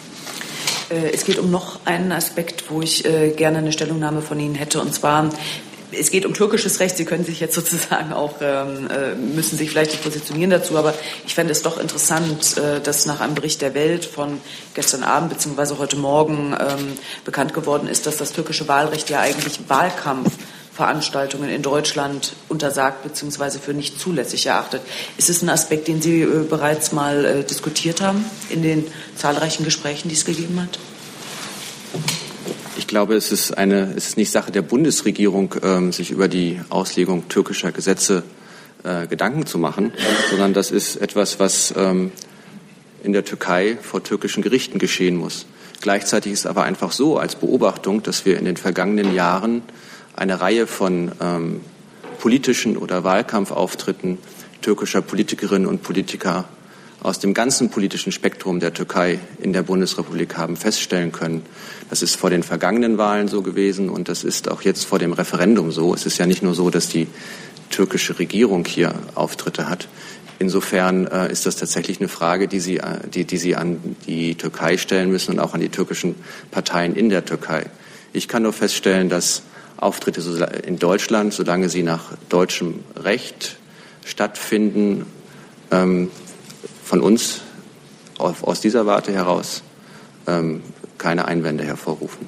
[0.90, 4.56] Äh, es geht um noch einen Aspekt, wo ich äh, gerne eine Stellungnahme von Ihnen
[4.56, 4.82] hätte.
[4.82, 5.30] Und zwar
[5.98, 6.98] es geht um türkisches Recht.
[6.98, 10.94] Sie können sich jetzt sozusagen auch, ähm, äh, müssen sich vielleicht positionieren dazu, aber
[11.26, 14.42] ich fände es doch interessant, äh, dass nach einem Bericht der Welt von
[14.74, 15.78] gestern Abend bzw.
[15.78, 16.94] heute Morgen ähm,
[17.26, 23.60] bekannt geworden ist, dass das türkische Wahlrecht ja eigentlich Wahlkampfveranstaltungen in Deutschland untersagt bzw.
[23.60, 24.82] für nicht zulässig erachtet.
[25.18, 29.64] Ist es ein Aspekt, den Sie äh, bereits mal äh, diskutiert haben in den zahlreichen
[29.64, 30.80] Gesprächen, die es gegeben hat?
[32.94, 36.62] Ich glaube, es ist, eine, es ist nicht Sache der Bundesregierung, ähm, sich über die
[36.70, 38.22] Auslegung türkischer Gesetze
[38.84, 39.92] äh, Gedanken zu machen,
[40.30, 42.12] sondern das ist etwas, was ähm,
[43.02, 45.48] in der Türkei vor türkischen Gerichten geschehen muss.
[45.82, 49.64] Gleichzeitig ist aber einfach so als Beobachtung, dass wir in den vergangenen Jahren
[50.16, 51.62] eine Reihe von ähm,
[52.20, 54.20] politischen oder Wahlkampfauftritten
[54.62, 56.48] türkischer Politikerinnen und Politiker
[57.04, 61.46] aus dem ganzen politischen Spektrum der Türkei in der Bundesrepublik haben feststellen können.
[61.90, 65.14] Das ist vor den vergangenen Wahlen so gewesen und das ist auch jetzt vor dem
[65.14, 65.94] Referendum so.
[65.94, 67.08] Es ist ja nicht nur so, dass die
[67.70, 69.90] türkische Regierung hier Auftritte hat.
[70.40, 74.36] Insofern äh, ist das tatsächlich eine Frage, die Sie, äh, die, die Sie an die
[74.36, 76.16] Türkei stellen müssen und auch an die türkischen
[76.52, 77.66] Parteien in der Türkei.
[78.14, 79.44] Ich kann nur feststellen, dass
[79.78, 80.22] Auftritte
[80.66, 83.58] in Deutschland, solange sie nach deutschem Recht
[84.06, 85.06] stattfinden,
[85.72, 86.10] ähm,
[86.84, 87.42] von uns
[88.18, 89.64] aus dieser Warte heraus
[90.28, 90.62] ähm,
[90.98, 92.28] keine Einwände hervorrufen.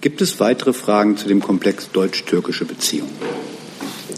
[0.00, 3.16] Gibt es weitere Fragen zu dem Komplex deutsch-türkische Beziehungen?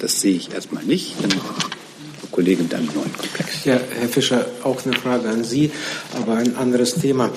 [0.00, 1.14] Das sehe ich erstmal nicht.
[1.22, 3.64] Dann Frau Kollegin dann neuen Komplex.
[3.64, 5.70] Ja, Herr Fischer, auch eine Frage an Sie,
[6.16, 7.30] aber ein anderes Thema.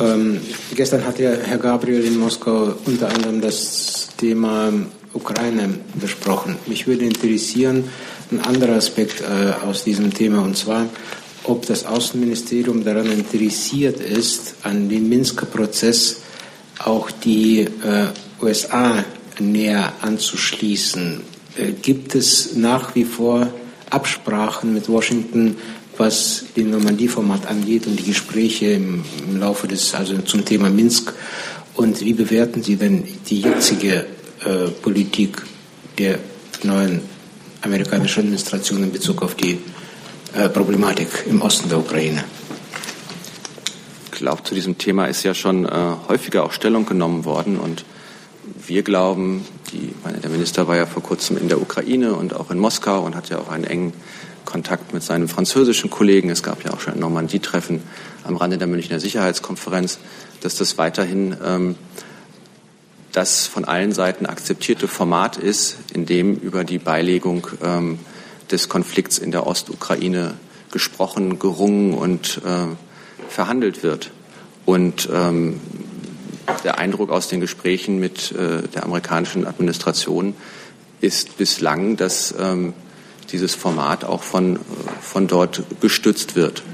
[0.00, 0.40] Ähm,
[0.74, 4.72] gestern hat ja Herr Gabriel in Moskau unter anderem das Thema
[5.14, 6.56] Ukraine besprochen.
[6.66, 7.84] Mich würde interessieren,
[8.30, 10.86] ein anderer Aspekt äh, aus diesem Thema, und zwar,
[11.44, 16.22] ob das Außenministerium daran interessiert ist, an den Minsker Prozess
[16.78, 18.06] auch die äh,
[18.40, 19.04] USA
[19.38, 21.20] näher anzuschließen.
[21.56, 23.48] Äh, gibt es nach wie vor
[23.90, 25.56] Absprachen mit Washington,
[25.96, 31.12] was den Normandie-Format angeht und die Gespräche im, im, Laufe des, also zum Thema Minsk?
[31.74, 34.06] Und wie bewerten Sie denn die jetzige
[34.44, 35.42] äh, Politik
[35.98, 36.18] der
[36.62, 37.00] neuen
[37.64, 39.58] amerikanischen Administration in Bezug auf die
[40.34, 42.24] äh, Problematik im Osten der Ukraine?
[44.06, 45.70] Ich glaube, zu diesem Thema ist ja schon äh,
[46.08, 47.84] häufiger auch Stellung genommen worden und
[48.66, 52.50] wir glauben, die, meine, der Minister war ja vor kurzem in der Ukraine und auch
[52.50, 53.92] in Moskau und hat ja auch einen engen
[54.44, 56.30] Kontakt mit seinem französischen Kollegen.
[56.30, 57.82] Es gab ja auch schon ein Normandie-Treffen
[58.24, 59.98] am Rande der Münchner Sicherheitskonferenz,
[60.42, 61.76] dass das weiterhin ähm,
[63.14, 68.00] das von allen Seiten akzeptierte Format ist, in dem über die Beilegung ähm,
[68.50, 70.34] des Konflikts in der Ostukraine
[70.72, 72.66] gesprochen, gerungen und äh,
[73.28, 74.10] verhandelt wird.
[74.66, 75.60] Und ähm,
[76.64, 80.34] der Eindruck aus den Gesprächen mit äh, der amerikanischen Administration
[81.00, 82.72] ist bislang, dass ähm,
[83.30, 84.58] dieses Format auch von,
[85.00, 86.64] von dort gestützt wird.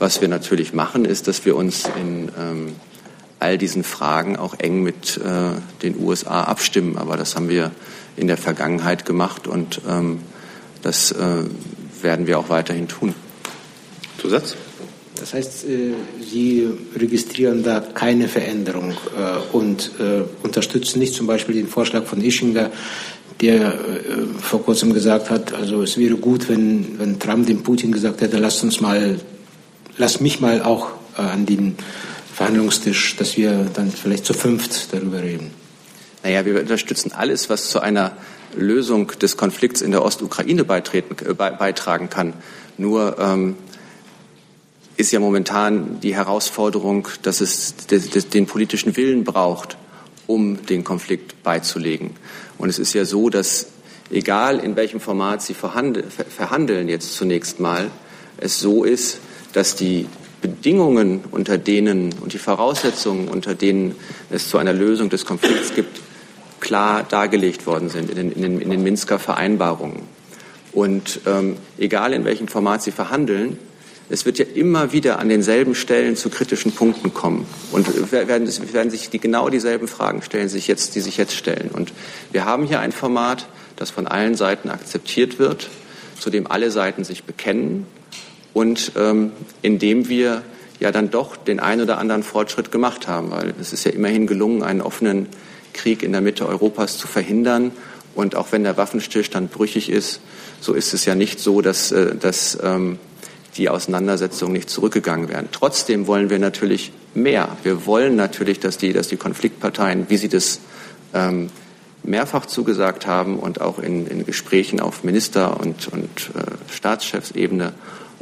[0.00, 2.72] Was wir natürlich machen, ist, dass wir uns in ähm,
[3.44, 6.96] all diesen Fragen auch eng mit äh, den USA abstimmen.
[6.96, 7.72] Aber das haben wir
[8.16, 10.20] in der Vergangenheit gemacht und ähm,
[10.82, 11.44] das äh,
[12.00, 13.14] werden wir auch weiterhin tun.
[14.18, 14.56] Zusatz?
[15.20, 21.54] Das heißt, äh, Sie registrieren da keine Veränderung äh, und äh, unterstützen nicht zum Beispiel
[21.54, 22.70] den Vorschlag von Ischinger,
[23.40, 23.74] der
[24.40, 28.38] vor kurzem gesagt hat, also es wäre gut, wenn, wenn Trump dem Putin gesagt hätte,
[28.38, 29.18] lasst uns mal,
[29.98, 31.74] lasst mich mal auch an den
[32.34, 35.52] Verhandlungstisch, dass wir dann vielleicht zu fünft darüber reden.
[36.24, 38.16] Naja, wir unterstützen alles, was zu einer
[38.56, 42.32] Lösung des Konflikts in der Ostukraine beitragen kann.
[42.76, 43.56] Nur ähm,
[44.96, 49.76] ist ja momentan die Herausforderung, dass es den politischen Willen braucht,
[50.26, 52.16] um den Konflikt beizulegen.
[52.58, 53.68] Und es ist ja so, dass
[54.10, 57.90] egal in welchem Format Sie verhandeln jetzt zunächst mal,
[58.38, 59.18] es so ist,
[59.52, 60.06] dass die
[60.44, 63.94] Bedingungen, unter denen und die Voraussetzungen, unter denen
[64.28, 66.02] es zu einer Lösung des Konflikts gibt,
[66.60, 70.02] klar dargelegt worden sind in den, in den, in den Minsker Vereinbarungen.
[70.72, 73.58] Und ähm, egal in welchem Format Sie verhandeln,
[74.10, 78.90] es wird ja immer wieder an denselben Stellen zu kritischen Punkten kommen und werden, werden
[78.90, 81.70] sich die, genau dieselben Fragen stellen, sich jetzt, die sich jetzt stellen.
[81.72, 81.94] Und
[82.32, 85.70] wir haben hier ein Format, das von allen Seiten akzeptiert wird,
[86.20, 87.86] zu dem alle Seiten sich bekennen
[88.54, 90.42] und ähm, in dem wir
[90.80, 94.26] ja dann doch den einen oder anderen Fortschritt gemacht haben, weil es ist ja immerhin
[94.26, 95.28] gelungen, einen offenen
[95.72, 97.72] Krieg in der Mitte Europas zu verhindern.
[98.14, 100.20] Und auch wenn der Waffenstillstand brüchig ist,
[100.60, 102.98] so ist es ja nicht so, dass, äh, dass ähm,
[103.56, 105.48] die Auseinandersetzungen nicht zurückgegangen wären.
[105.52, 107.48] Trotzdem wollen wir natürlich mehr.
[107.62, 110.60] Wir wollen natürlich, dass die, dass die Konfliktparteien, wie sie das
[111.12, 111.50] ähm,
[112.02, 117.72] mehrfach zugesagt haben und auch in, in Gesprächen auf Minister- und, und äh, Staatschefsebene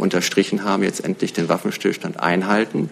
[0.03, 2.91] unterstrichen haben, jetzt endlich den Waffenstillstand einhalten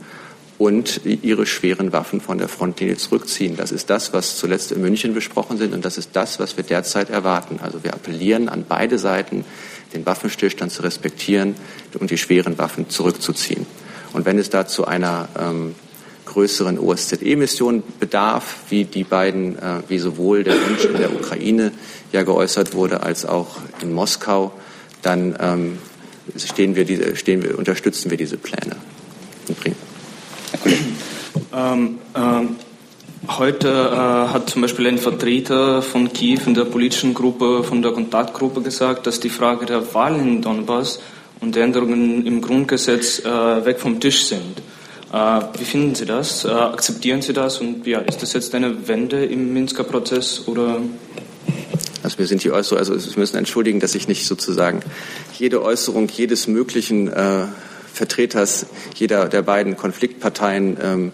[0.58, 3.56] und ihre schweren Waffen von der Frontlinie zurückziehen.
[3.56, 6.64] Das ist das, was zuletzt in München besprochen sind und das ist das, was wir
[6.64, 7.60] derzeit erwarten.
[7.62, 9.44] Also wir appellieren an beide Seiten,
[9.94, 11.54] den Waffenstillstand zu respektieren
[11.98, 13.66] und die schweren Waffen zurückzuziehen.
[14.12, 15.74] Und wenn es dazu einer ähm,
[16.26, 21.72] größeren OSZE-Mission bedarf, wie die beiden, äh, wie sowohl der Wunsch in der Ukraine
[22.12, 24.52] ja geäußert wurde, als auch in Moskau,
[25.02, 25.78] dann ähm,
[26.36, 28.76] stehen wir diese, stehen wir, unterstützen wir diese Pläne.
[31.52, 32.56] Ähm, ähm,
[33.28, 37.92] heute äh, hat zum Beispiel ein Vertreter von Kiew in der politischen Gruppe, von der
[37.92, 41.00] Kontaktgruppe gesagt, dass die Frage der Wahlen in Donbass
[41.40, 44.62] und der Änderungen im Grundgesetz äh, weg vom Tisch sind.
[45.12, 46.44] Äh, wie finden Sie das?
[46.44, 47.60] Äh, akzeptieren Sie das?
[47.60, 50.80] Und ja, ist das jetzt eine Wende im Minsker Prozess oder?
[52.02, 54.80] Also wir sind die Äußerung, also Sie müssen entschuldigen, dass ich nicht sozusagen
[55.38, 57.46] jede Äußerung jedes möglichen äh,
[57.92, 61.12] Vertreters jeder der beiden Konfliktparteien ähm,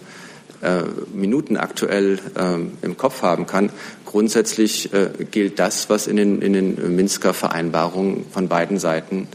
[0.61, 3.69] äh, Minuten aktuell ähm, im Kopf haben kann.
[4.05, 9.27] Grundsätzlich äh, gilt das, was in den, in den Minsker Vereinbarungen von beiden Seiten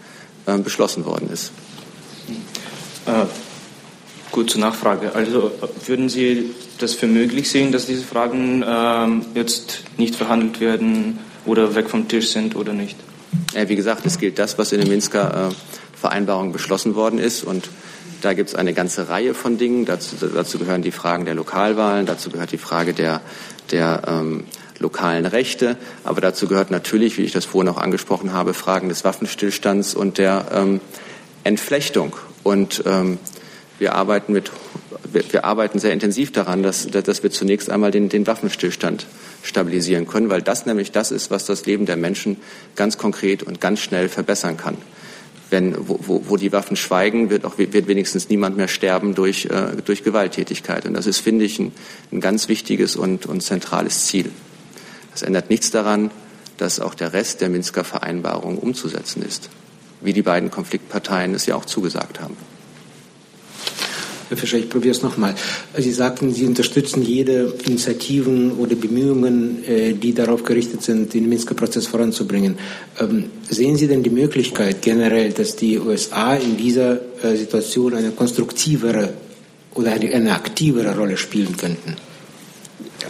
[0.47, 1.53] äh, beschlossen worden ist.
[4.33, 5.15] Äh, Kurze Nachfrage.
[5.15, 5.53] Also
[5.87, 11.75] würden Sie das für möglich sehen, dass diese Fragen ähm, jetzt nicht verhandelt werden oder
[11.75, 12.97] weg vom Tisch sind oder nicht?
[13.55, 17.45] Ja, wie gesagt, es gilt das, was in den Minsker äh, Vereinbarungen beschlossen worden ist.
[17.45, 17.69] Und
[18.23, 19.85] da gibt es eine ganze Reihe von Dingen.
[19.85, 23.21] Dazu, dazu, gehören die Fragen der Lokalwahlen, dazu gehört die Frage der,
[23.71, 24.45] der ähm,
[24.79, 25.77] lokalen Rechte.
[26.05, 30.19] Aber dazu gehört natürlich, wie ich das vorhin auch angesprochen habe, Fragen des Waffenstillstands und
[30.19, 30.81] der ähm,
[31.45, 32.17] Entflechtung.
[32.43, 33.19] Und ähm,
[33.83, 34.51] wir arbeiten, mit,
[35.13, 39.07] wir, arbeiten sehr intensiv daran, dass, dass wir zunächst einmal den, den Waffenstillstand
[39.43, 42.37] stabilisieren können, weil das nämlich das ist, was das Leben der Menschen
[42.77, 44.77] ganz konkret und ganz schnell verbessern kann.
[45.51, 49.83] Wenn, wo, wo die Waffen schweigen, wird, auch, wird wenigstens niemand mehr sterben durch, äh,
[49.85, 50.87] durch Gewalttätigkeit.
[50.87, 51.73] Und das ist, finde ich, ein,
[52.13, 54.31] ein ganz wichtiges und, und zentrales Ziel.
[55.11, 56.11] Das ändert nichts daran,
[56.57, 59.51] dass auch der Rest der Minsker Vereinbarung umzusetzen ist,
[60.01, 62.37] wie die beiden Konfliktparteien es ja auch zugesagt haben.
[64.29, 65.35] Herr Fischer, ich probiere es nochmal.
[65.77, 71.55] Sie sagten, Sie unterstützen jede Initiativen oder Bemühungen, äh, die darauf gerichtet sind, den Minsker
[71.55, 72.59] Prozess voranzubringen.
[73.01, 78.11] Ähm, sehen Sie denn die Möglichkeit generell, dass die USA in dieser äh, Situation eine
[78.11, 79.13] konstruktivere
[79.75, 81.97] oder eine aktivere Rolle spielen könnten?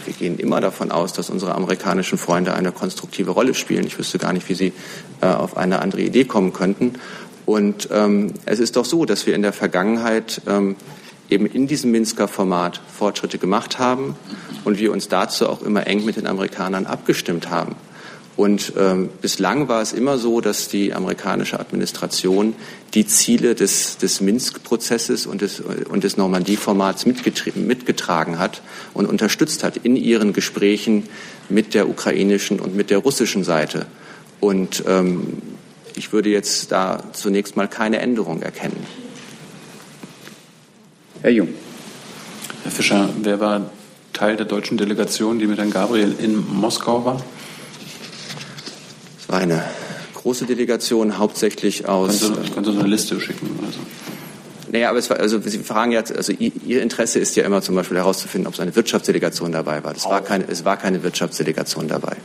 [0.05, 3.85] wir gehen immer davon aus, dass unsere amerikanischen Freunde eine konstruktive Rolle spielen.
[3.85, 4.73] Ich wüsste gar nicht, wie sie
[5.21, 6.93] äh, auf eine andere Idee kommen könnten.
[7.45, 10.75] Und ähm, es ist doch so, dass wir in der Vergangenheit ähm,
[11.33, 14.15] eben in diesem Minsker Format Fortschritte gemacht haben
[14.63, 17.75] und wir uns dazu auch immer eng mit den Amerikanern abgestimmt haben.
[18.35, 22.55] Und ähm, bislang war es immer so, dass die amerikanische Administration
[22.95, 28.61] die Ziele des, des Minsk-Prozesses und des, und des Normandie-Formats mitgetragen hat
[28.95, 31.03] und unterstützt hat in ihren Gesprächen
[31.49, 33.85] mit der ukrainischen und mit der russischen Seite.
[34.39, 35.37] Und ähm,
[35.95, 38.83] ich würde jetzt da zunächst mal keine Änderung erkennen.
[41.23, 41.47] Herr Jung.
[42.63, 43.69] Herr Fischer, wer war
[44.11, 47.23] Teil der deutschen Delegation, die mit Herrn Gabriel in Moskau war?
[49.21, 49.63] Es war eine
[50.15, 52.19] große Delegation, hauptsächlich aus.
[52.19, 53.79] Können Sie, können Sie eine Liste schicken oder so?
[54.69, 57.75] Naja, aber es war, also Sie fragen jetzt, also Ihr Interesse ist ja immer zum
[57.75, 59.93] Beispiel herauszufinden, ob es eine Wirtschaftsdelegation dabei war.
[59.93, 62.17] Das war keine, es war keine Wirtschaftsdelegation dabei.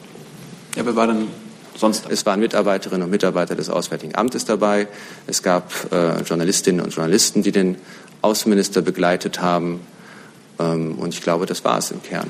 [0.75, 1.29] Ja, wer war denn
[1.77, 2.07] sonst?
[2.11, 4.89] Es waren Mitarbeiterinnen und Mitarbeiter des Auswärtigen Amtes dabei.
[5.29, 7.77] Es gab äh, Journalistinnen und Journalisten, die den
[8.23, 9.81] Außenminister begleitet haben.
[10.59, 12.29] Ähm, und ich glaube, das war es im Kern.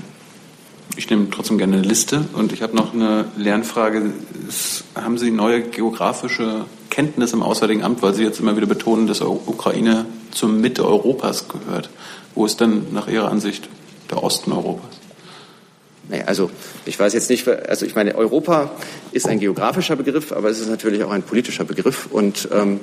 [0.97, 4.13] Ich nehme trotzdem gerne eine Liste und ich habe noch eine Lernfrage.
[4.95, 9.21] haben Sie neue geografische Kenntnisse im Auswärtigen Amt, weil Sie jetzt immer wieder betonen, dass
[9.21, 11.91] Ukraine zur Mitte Europas gehört?
[12.35, 13.69] Wo ist denn nach Ihrer Ansicht
[14.11, 14.99] der Osten Europas?
[16.09, 16.51] Nee, also
[16.87, 18.71] ich weiß jetzt nicht, also ich meine, Europa
[19.13, 22.81] ist ein geografischer Begriff, aber es ist natürlich auch ein politischer Begriff und ähm,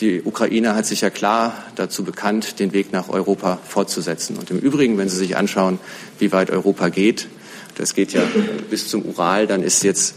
[0.00, 4.36] die Ukraine hat sich ja klar dazu bekannt, den Weg nach Europa fortzusetzen.
[4.36, 5.78] Und im Übrigen, wenn Sie sich anschauen,
[6.18, 7.28] wie weit Europa geht,
[7.76, 8.22] das geht ja
[8.70, 10.16] bis zum Ural, dann ist jetzt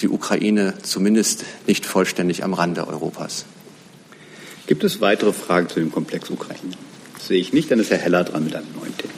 [0.00, 3.46] die Ukraine zumindest nicht vollständig am Rande Europas.
[4.66, 6.74] Gibt es weitere Fragen zu dem Komplex Ukraine?
[7.14, 9.12] Das sehe ich nicht, dann ist Herr Heller dran mit einem neuen Thema.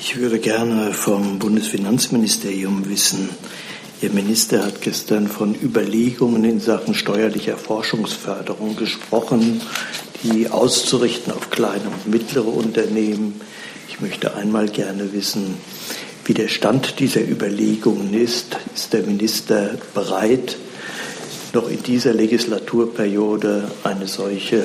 [0.00, 3.28] Ich würde gerne vom Bundesfinanzministerium wissen,
[4.00, 9.60] Ihr Minister hat gestern von Überlegungen in Sachen steuerlicher Forschungsförderung gesprochen,
[10.22, 13.40] die auszurichten auf kleine und mittlere Unternehmen.
[13.88, 15.56] Ich möchte einmal gerne wissen,
[16.26, 18.56] wie der Stand dieser Überlegungen ist.
[18.72, 20.56] Ist der Minister bereit,
[21.52, 24.62] noch in dieser Legislaturperiode eine solche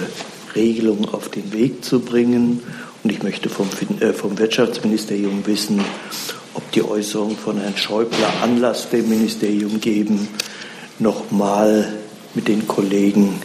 [0.53, 2.61] Regelung auf den Weg zu bringen?
[3.03, 3.67] Und ich möchte vom,
[3.99, 5.81] äh, vom Wirtschaftsministerium wissen,
[6.53, 10.27] ob die Äußerungen von Herrn Schäuble Anlass dem Ministerium geben,
[10.99, 11.87] nochmal
[12.33, 13.41] mit den Kollegen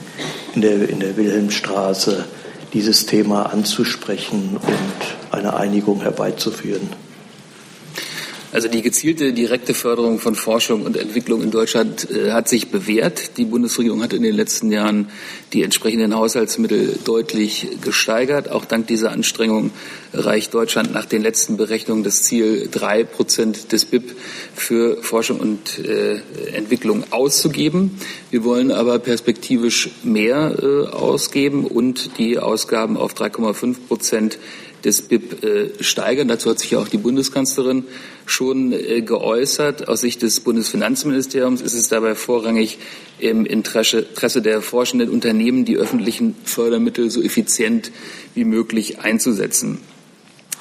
[0.55, 2.25] in der, in der Wilhelmstraße
[2.73, 6.89] dieses Thema anzusprechen und eine Einigung herbeizuführen.
[8.59, 13.37] Also die gezielte direkte Förderung von Forschung und Entwicklung in Deutschland äh, hat sich bewährt.
[13.37, 15.11] Die Bundesregierung hat in den letzten Jahren
[15.53, 18.51] die entsprechenden Haushaltsmittel deutlich gesteigert.
[18.51, 19.71] Auch dank dieser Anstrengung
[20.13, 24.17] erreicht Deutschland nach den letzten Berechnungen das Ziel, drei Prozent des BIP
[24.57, 26.21] für Forschung und äh,
[26.53, 27.97] Entwicklung auszugeben.
[28.33, 34.39] Wir wollen aber perspektivisch mehr äh, ausgeben und die Ausgaben auf 3,5 Prozent
[34.85, 36.29] des BIP äh, steigern.
[36.29, 37.85] Dazu hat sich ja auch die Bundeskanzlerin
[38.27, 39.89] schon äh, geäußert.
[39.89, 42.79] Aus Sicht des Bundesfinanzministeriums ist es dabei vorrangig
[43.19, 47.91] im Interesse der forschenden Unternehmen, die öffentlichen Fördermittel so effizient
[48.35, 49.79] wie möglich einzusetzen.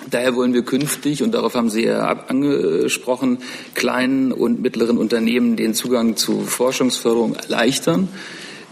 [0.10, 3.40] Daher wollen wir künftig, und darauf haben Sie ja angesprochen,
[3.74, 8.08] kleinen und mittleren Unternehmen den Zugang zu Forschungsförderung erleichtern.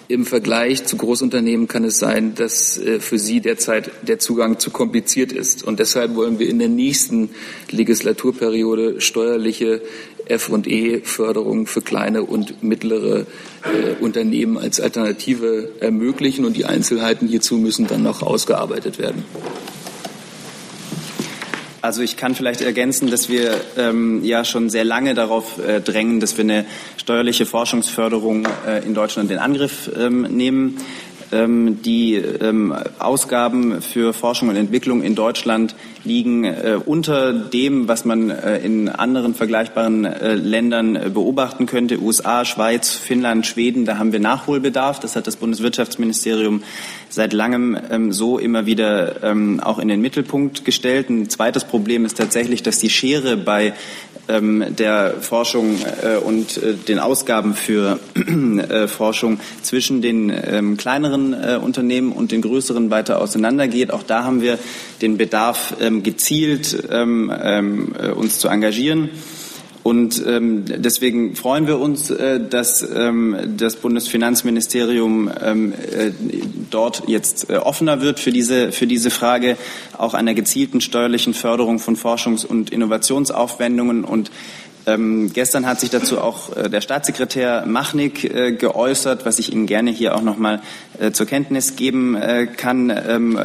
[0.07, 4.69] Im Vergleich zu Großunternehmen kann es sein, dass äh, für sie derzeit der Zugang zu
[4.69, 5.63] kompliziert ist.
[5.63, 7.31] Und deshalb wollen wir in der nächsten
[7.71, 9.81] Legislaturperiode steuerliche
[10.27, 13.21] F&E-Förderung für kleine und mittlere
[13.63, 16.45] äh, Unternehmen als Alternative ermöglichen.
[16.45, 19.23] Und die Einzelheiten hierzu müssen dann noch ausgearbeitet werden.
[21.85, 26.19] Also ich kann vielleicht ergänzen, dass wir ähm, ja schon sehr lange darauf äh, drängen,
[26.19, 26.65] dass wir eine
[26.97, 30.79] steuerliche Forschungsförderung äh, in Deutschland in Angriff ähm, nehmen.
[31.31, 38.05] Ähm, die ähm, Ausgaben für Forschung und Entwicklung in Deutschland liegen äh, unter dem, was
[38.05, 41.99] man äh, in anderen vergleichbaren äh, Ländern beobachten könnte.
[41.99, 44.99] USA, Schweiz, Finnland, Schweden, da haben wir Nachholbedarf.
[44.99, 46.63] Das hat das Bundeswirtschaftsministerium
[47.09, 48.85] seit langem ähm, so immer wieder
[49.61, 51.09] auch in den Mittelpunkt gestellt.
[51.09, 53.73] Ein zweites Problem ist tatsächlich, dass die Schere bei
[54.27, 55.77] der Forschung
[56.25, 57.99] und den Ausgaben für
[58.87, 63.91] Forschung zwischen den kleineren Unternehmen und den größeren weiter auseinandergeht.
[63.91, 64.57] Auch da haben wir
[65.01, 69.09] den Bedarf ähm, gezielt ähm, ähm, äh, uns zu engagieren.
[69.85, 76.09] Und ähm, deswegen freuen wir uns, äh, dass ähm, das Bundesfinanzministerium ähm, äh,
[76.71, 79.57] dort jetzt äh, offener wird für diese, für diese Frage
[79.95, 84.05] auch einer gezielten steuerlichen Förderung von Forschungs- und Innovationsaufwendungen.
[84.05, 84.31] Und
[84.87, 89.65] ähm, gestern hat sich dazu auch äh, der Staatssekretär Machnik äh, geäußert, was ich Ihnen
[89.65, 90.61] gerne hier auch noch mal
[90.99, 93.39] äh, zur Kenntnis geben äh, kann, ähm,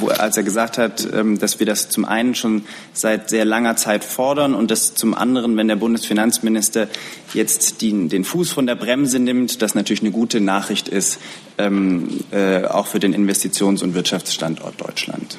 [0.00, 3.76] wo, als er gesagt hat, ähm, dass wir das zum einen schon seit sehr langer
[3.76, 6.88] Zeit fordern und dass zum anderen, wenn der Bundesfinanzminister
[7.34, 11.18] jetzt die, den Fuß von der Bremse nimmt, das natürlich eine gute Nachricht ist,
[11.58, 15.36] ähm, äh, auch für den Investitions- und Wirtschaftsstandort Deutschland.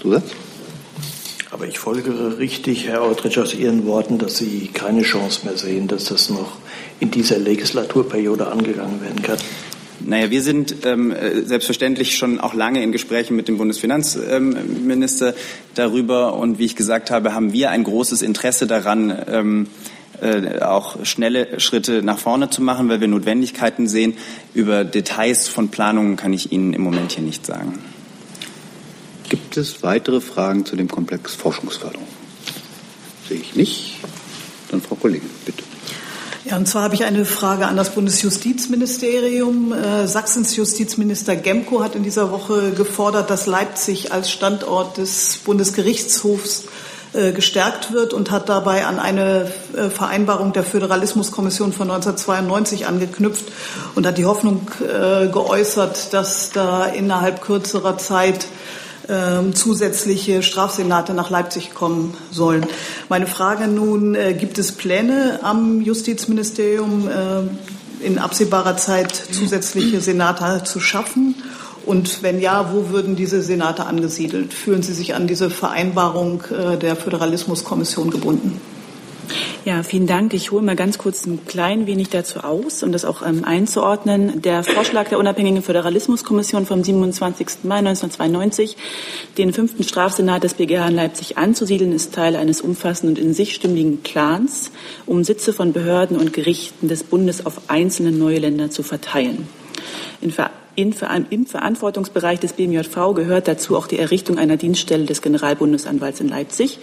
[0.00, 0.43] Zusatz?
[1.54, 5.86] Aber ich folgere richtig, Herr Outridge, aus Ihren Worten, dass Sie keine Chance mehr sehen,
[5.86, 6.56] dass das noch
[6.98, 9.38] in dieser Legislaturperiode angegangen werden kann.
[10.00, 15.34] Naja, wir sind ähm, äh, selbstverständlich schon auch lange in Gesprächen mit dem Bundesfinanzminister ähm,
[15.76, 16.34] darüber.
[16.34, 19.66] Und wie ich gesagt habe, haben wir ein großes Interesse daran, ähm,
[20.20, 24.14] äh, auch schnelle Schritte nach vorne zu machen, weil wir Notwendigkeiten sehen.
[24.54, 27.78] Über Details von Planungen kann ich Ihnen im Moment hier nicht sagen.
[29.28, 32.06] Gibt es weitere Fragen zu dem Komplex Forschungsförderung?
[33.28, 33.98] Sehe ich nicht.
[34.70, 35.62] Dann Frau Kollegin, bitte.
[36.44, 39.72] Ja, und zwar habe ich eine Frage an das Bundesjustizministerium.
[39.72, 46.64] Äh, Sachsens Justizminister Gemko hat in dieser Woche gefordert, dass Leipzig als Standort des Bundesgerichtshofs
[47.14, 53.46] äh, gestärkt wird und hat dabei an eine äh, Vereinbarung der Föderalismuskommission von 1992 angeknüpft
[53.94, 58.48] und hat die Hoffnung äh, geäußert, dass da innerhalb kürzerer Zeit
[59.08, 62.66] ähm, zusätzliche Strafsenate nach Leipzig kommen sollen.
[63.08, 70.64] Meine Frage nun, äh, gibt es Pläne am Justizministerium äh, in absehbarer Zeit zusätzliche Senate
[70.64, 71.34] zu schaffen?
[71.86, 74.54] Und wenn ja, wo würden diese Senate angesiedelt?
[74.54, 78.60] Fühlen Sie sich an diese Vereinbarung äh, der Föderalismuskommission gebunden?
[79.64, 80.34] Ja, vielen Dank.
[80.34, 84.42] Ich hole mal ganz kurz ein klein wenig dazu aus, um das auch ähm, einzuordnen.
[84.42, 87.46] Der Vorschlag der Unabhängigen Föderalismuskommission vom 27.
[87.62, 88.76] Mai 1992,
[89.38, 93.54] den fünften Strafsenat des BGH in Leipzig anzusiedeln, ist Teil eines umfassenden und in sich
[93.54, 94.70] stimmigen Plans,
[95.06, 99.48] um Sitze von Behörden und Gerichten des Bundes auf einzelne neue Länder zu verteilen.
[100.20, 100.92] In Ver in,
[101.30, 106.78] Im Verantwortungsbereich des BMJV gehört dazu auch die Errichtung einer Dienststelle des Generalbundesanwalts in Leipzig,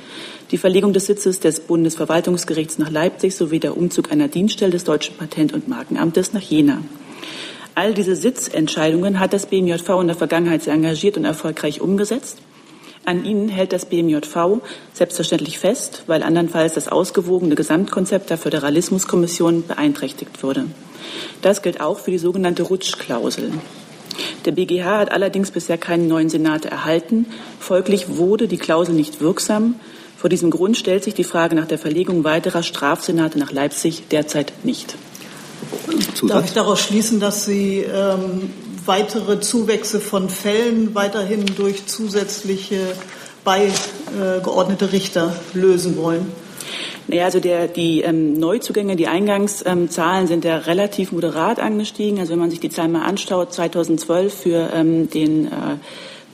[0.51, 5.15] die Verlegung des Sitzes des Bundesverwaltungsgerichts nach Leipzig sowie der Umzug einer Dienststelle des Deutschen
[5.15, 6.79] Patent- und Markenamtes nach Jena.
[7.73, 12.39] All diese Sitzentscheidungen hat das BMJV in der Vergangenheit sehr engagiert und erfolgreich umgesetzt.
[13.05, 14.59] An ihnen hält das BMJV
[14.93, 20.65] selbstverständlich fest, weil andernfalls das ausgewogene Gesamtkonzept der Föderalismuskommission beeinträchtigt würde.
[21.41, 23.53] Das gilt auch für die sogenannte Rutschklausel.
[24.45, 27.25] Der BGH hat allerdings bisher keinen neuen Senat erhalten.
[27.59, 29.75] Folglich wurde die Klausel nicht wirksam.
[30.21, 34.53] Vor diesem Grund stellt sich die Frage nach der Verlegung weiterer Strafsenate nach Leipzig derzeit
[34.63, 34.93] nicht.
[36.13, 36.35] Zusatz?
[36.35, 38.51] Darf ich daraus schließen, dass Sie ähm,
[38.85, 42.77] weitere Zuwächse von Fällen weiterhin durch zusätzliche
[43.43, 46.27] beigeordnete Richter lösen wollen?
[47.07, 52.19] Naja, also der, die ähm, Neuzugänge, die Eingangszahlen ähm, sind ja relativ moderat angestiegen.
[52.19, 55.49] Also wenn man sich die Zahlen mal anschaut, 2012 für ähm, den äh,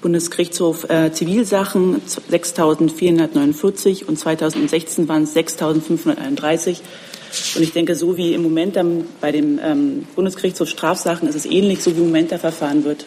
[0.01, 6.77] Bundesgerichtshof äh, Zivilsachen 6.449 und 2016 waren es 6.531.
[7.55, 11.45] Und ich denke, so wie im Moment dann bei dem ähm, Bundesgerichtshof Strafsachen ist es
[11.45, 13.05] ähnlich, so wie im Moment da verfahren wird,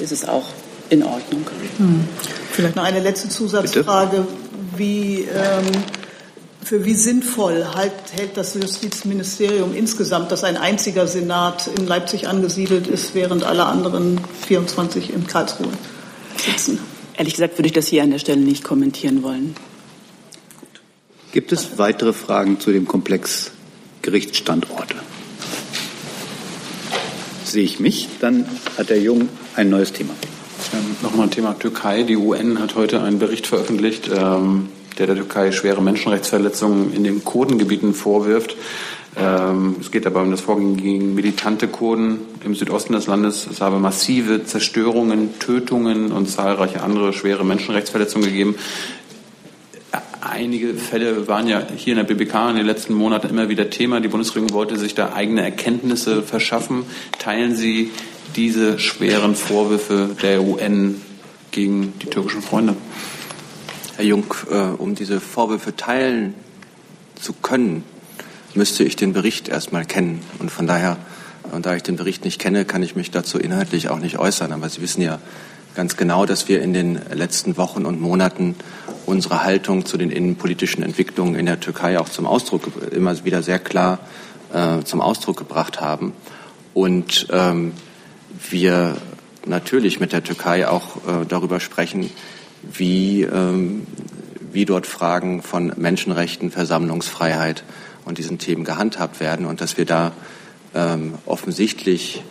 [0.00, 0.46] ist es auch
[0.90, 1.46] in Ordnung.
[1.78, 2.08] Hm.
[2.50, 4.18] Vielleicht noch eine letzte Zusatzfrage.
[4.18, 4.28] Bitte?
[4.76, 5.66] Wie, ähm,
[6.62, 12.88] für wie sinnvoll halt, hält das Justizministerium insgesamt, dass ein einziger Senat in Leipzig angesiedelt
[12.88, 15.68] ist, während alle anderen 24 in Karlsruhe
[16.40, 16.78] sitzen?
[17.16, 19.56] Ehrlich gesagt würde ich das hier an der Stelle nicht kommentieren wollen.
[21.32, 23.52] Gibt es weitere Fragen zu dem Komplex
[24.02, 24.96] Gerichtsstandorte?
[27.44, 30.14] Sehe ich mich, dann hat der Jung ein neues Thema.
[30.72, 32.02] Ähm, Nochmal ein Thema Türkei.
[32.02, 34.68] Die UN hat heute einen Bericht veröffentlicht, ähm,
[34.98, 38.56] der der Türkei schwere Menschenrechtsverletzungen in den Kurdengebieten vorwirft.
[39.18, 43.46] Ähm, es geht dabei um das Vorgehen gegen militante Kurden im Südosten des Landes.
[43.46, 48.56] Es habe massive Zerstörungen, Tötungen und zahlreiche andere schwere Menschenrechtsverletzungen gegeben.
[50.20, 54.00] Einige Fälle waren ja hier in der BBK in den letzten Monaten immer wieder Thema.
[54.00, 56.84] Die Bundesregierung wollte sich da eigene Erkenntnisse verschaffen.
[57.18, 57.92] Teilen Sie
[58.34, 61.00] diese schweren Vorwürfe der UN
[61.52, 62.76] gegen die türkischen Freunde?
[63.96, 66.34] Herr Jung, äh, um diese Vorwürfe teilen
[67.14, 67.82] zu können,
[68.56, 70.22] müsste ich den Bericht erstmal kennen.
[70.38, 70.96] Und von daher,
[71.52, 74.52] und da ich den Bericht nicht kenne, kann ich mich dazu inhaltlich auch nicht äußern.
[74.52, 75.18] Aber Sie wissen ja
[75.74, 78.56] ganz genau, dass wir in den letzten Wochen und Monaten
[79.04, 83.58] unsere Haltung zu den innenpolitischen Entwicklungen in der Türkei auch zum Ausdruck immer wieder sehr
[83.58, 84.00] klar
[84.52, 86.12] äh, zum Ausdruck gebracht haben.
[86.74, 87.72] Und ähm,
[88.50, 88.96] wir
[89.46, 92.10] natürlich mit der Türkei auch äh, darüber sprechen,
[92.62, 93.86] wie, ähm,
[94.52, 97.64] wie dort Fragen von Menschenrechten, Versammlungsfreiheit
[98.06, 100.12] und diesen Themen gehandhabt werden und dass wir da
[100.74, 102.22] ähm, offensichtlich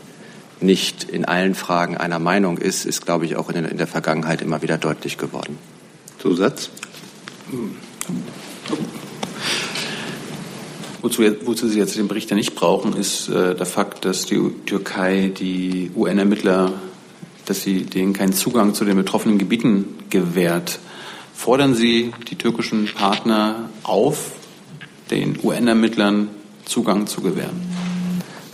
[0.61, 4.41] nicht in allen Fragen einer Meinung ist, ist, glaube ich, auch in, in der Vergangenheit
[4.41, 5.59] immer wieder deutlich geworden.
[6.17, 6.69] Zusatz?
[11.01, 14.39] Wozu, wozu Sie jetzt den Bericht ja nicht brauchen, ist äh, der Fakt, dass die
[14.65, 16.73] Türkei die UN-Ermittler,
[17.45, 20.79] dass sie denen keinen Zugang zu den betroffenen Gebieten gewährt.
[21.35, 24.31] Fordern Sie die türkischen Partner auf,
[25.11, 26.29] den UN-Ermittlern
[26.65, 27.61] Zugang zu gewähren?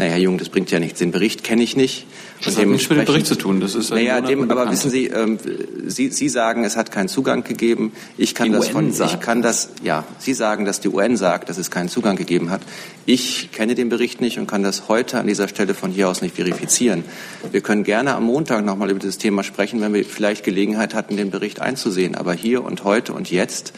[0.01, 0.97] Naja, Herr Jung, das bringt ja nichts.
[0.97, 2.07] Den Bericht kenne ich nicht.
[2.43, 3.59] Das hat nichts mit dem Bericht zu tun.
[3.59, 5.37] Das ist naja, dem, aber wissen Sie, ähm,
[5.85, 7.91] Sie, Sie sagen, es hat keinen Zugang gegeben.
[8.17, 9.13] Ich kann die das UN von, sagt.
[9.13, 12.49] ich kann das, ja, Sie sagen, dass die UN sagt, dass es keinen Zugang gegeben
[12.49, 12.61] hat.
[13.05, 16.23] Ich kenne den Bericht nicht und kann das heute an dieser Stelle von hier aus
[16.23, 17.03] nicht verifizieren.
[17.51, 21.15] Wir können gerne am Montag nochmal über dieses Thema sprechen, wenn wir vielleicht Gelegenheit hatten,
[21.15, 22.15] den Bericht einzusehen.
[22.15, 23.71] Aber hier und heute und jetzt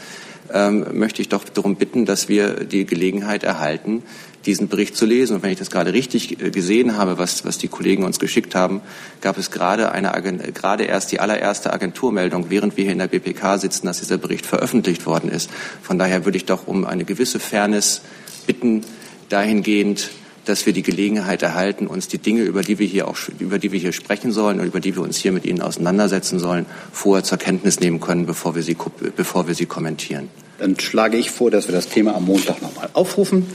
[0.52, 4.04] ähm, möchte ich doch darum bitten, dass wir die Gelegenheit erhalten,
[4.46, 5.36] diesen Bericht zu lesen.
[5.36, 8.56] Und wenn ich das gerade richtig äh, gesehen habe, was, was die Kollegen uns geschickt
[8.56, 8.82] haben,
[9.22, 10.12] gab es gerade, eine,
[10.54, 14.46] gerade erst die allererste Agenturmeldung, während wir hier in der BPK sitzen, dass dieser Bericht
[14.46, 15.50] veröffentlicht worden ist.
[15.82, 18.02] Von daher würde ich doch um eine gewisse Fairness
[18.46, 18.84] bitten,
[19.30, 20.10] dahingehend,
[20.46, 23.72] dass wir die Gelegenheit erhalten, uns die Dinge, über die wir hier auch, über die
[23.72, 27.24] wir hier sprechen sollen und über die wir uns hier mit Ihnen auseinandersetzen sollen, vorher
[27.24, 28.78] zur Kenntnis nehmen können, bevor wir sie,
[29.16, 30.30] bevor wir sie kommentieren.
[30.60, 33.48] Dann schlage ich vor, dass wir das Thema am Montag nochmal aufrufen.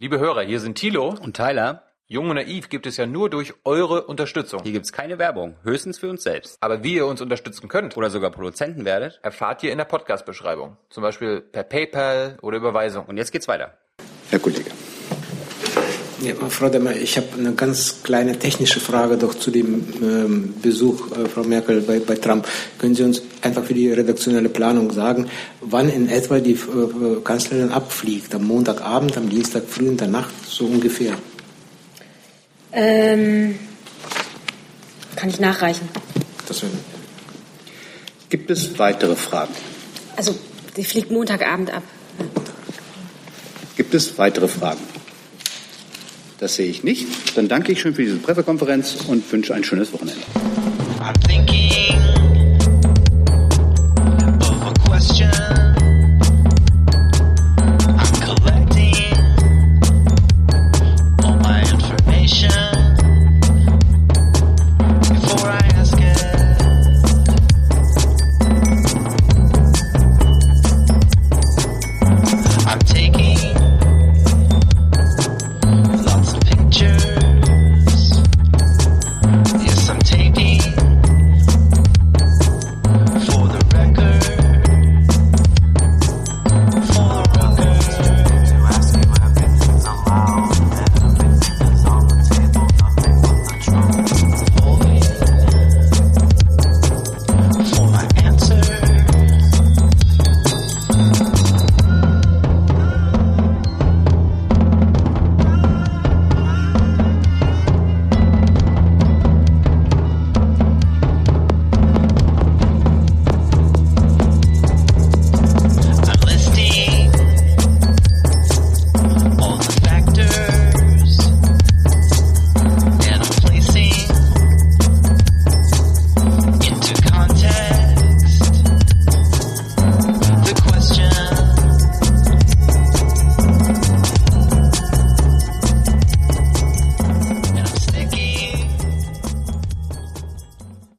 [0.00, 1.82] Liebe Hörer, hier sind Thilo und Tyler.
[2.06, 4.60] Jung und naiv gibt es ja nur durch eure Unterstützung.
[4.62, 6.58] Hier gibt es keine Werbung, höchstens für uns selbst.
[6.60, 10.76] Aber wie ihr uns unterstützen könnt oder sogar Produzenten werdet, erfahrt ihr in der Podcast-Beschreibung.
[10.90, 13.06] Zum Beispiel per PayPal oder Überweisung.
[13.06, 13.78] Und jetzt geht's weiter.
[14.30, 14.70] Herr Kollege.
[16.24, 21.12] Ja, Frau Demmer, ich habe eine ganz kleine technische Frage doch zu dem ähm, Besuch
[21.12, 22.48] äh, Frau Merkel bei, bei Trump.
[22.78, 25.28] Können Sie uns einfach für die redaktionelle Planung sagen,
[25.60, 28.34] wann in etwa die äh, Kanzlerin abfliegt?
[28.34, 31.12] Am Montagabend, am Dienstag früh in der Nacht, so ungefähr?
[32.72, 33.58] Ähm,
[35.16, 35.90] kann ich nachreichen.
[36.48, 36.72] Das wäre.
[38.30, 39.52] Gibt es weitere Fragen?
[40.16, 40.34] Also,
[40.74, 41.82] die fliegt Montagabend ab.
[43.76, 44.80] Gibt es weitere Fragen?
[46.38, 47.06] Das sehe ich nicht.
[47.36, 50.22] Dann danke ich schön für diese Pressekonferenz und wünsche ein schönes Wochenende.
[51.00, 51.98] I'm thinking
[54.40, 55.63] of a question.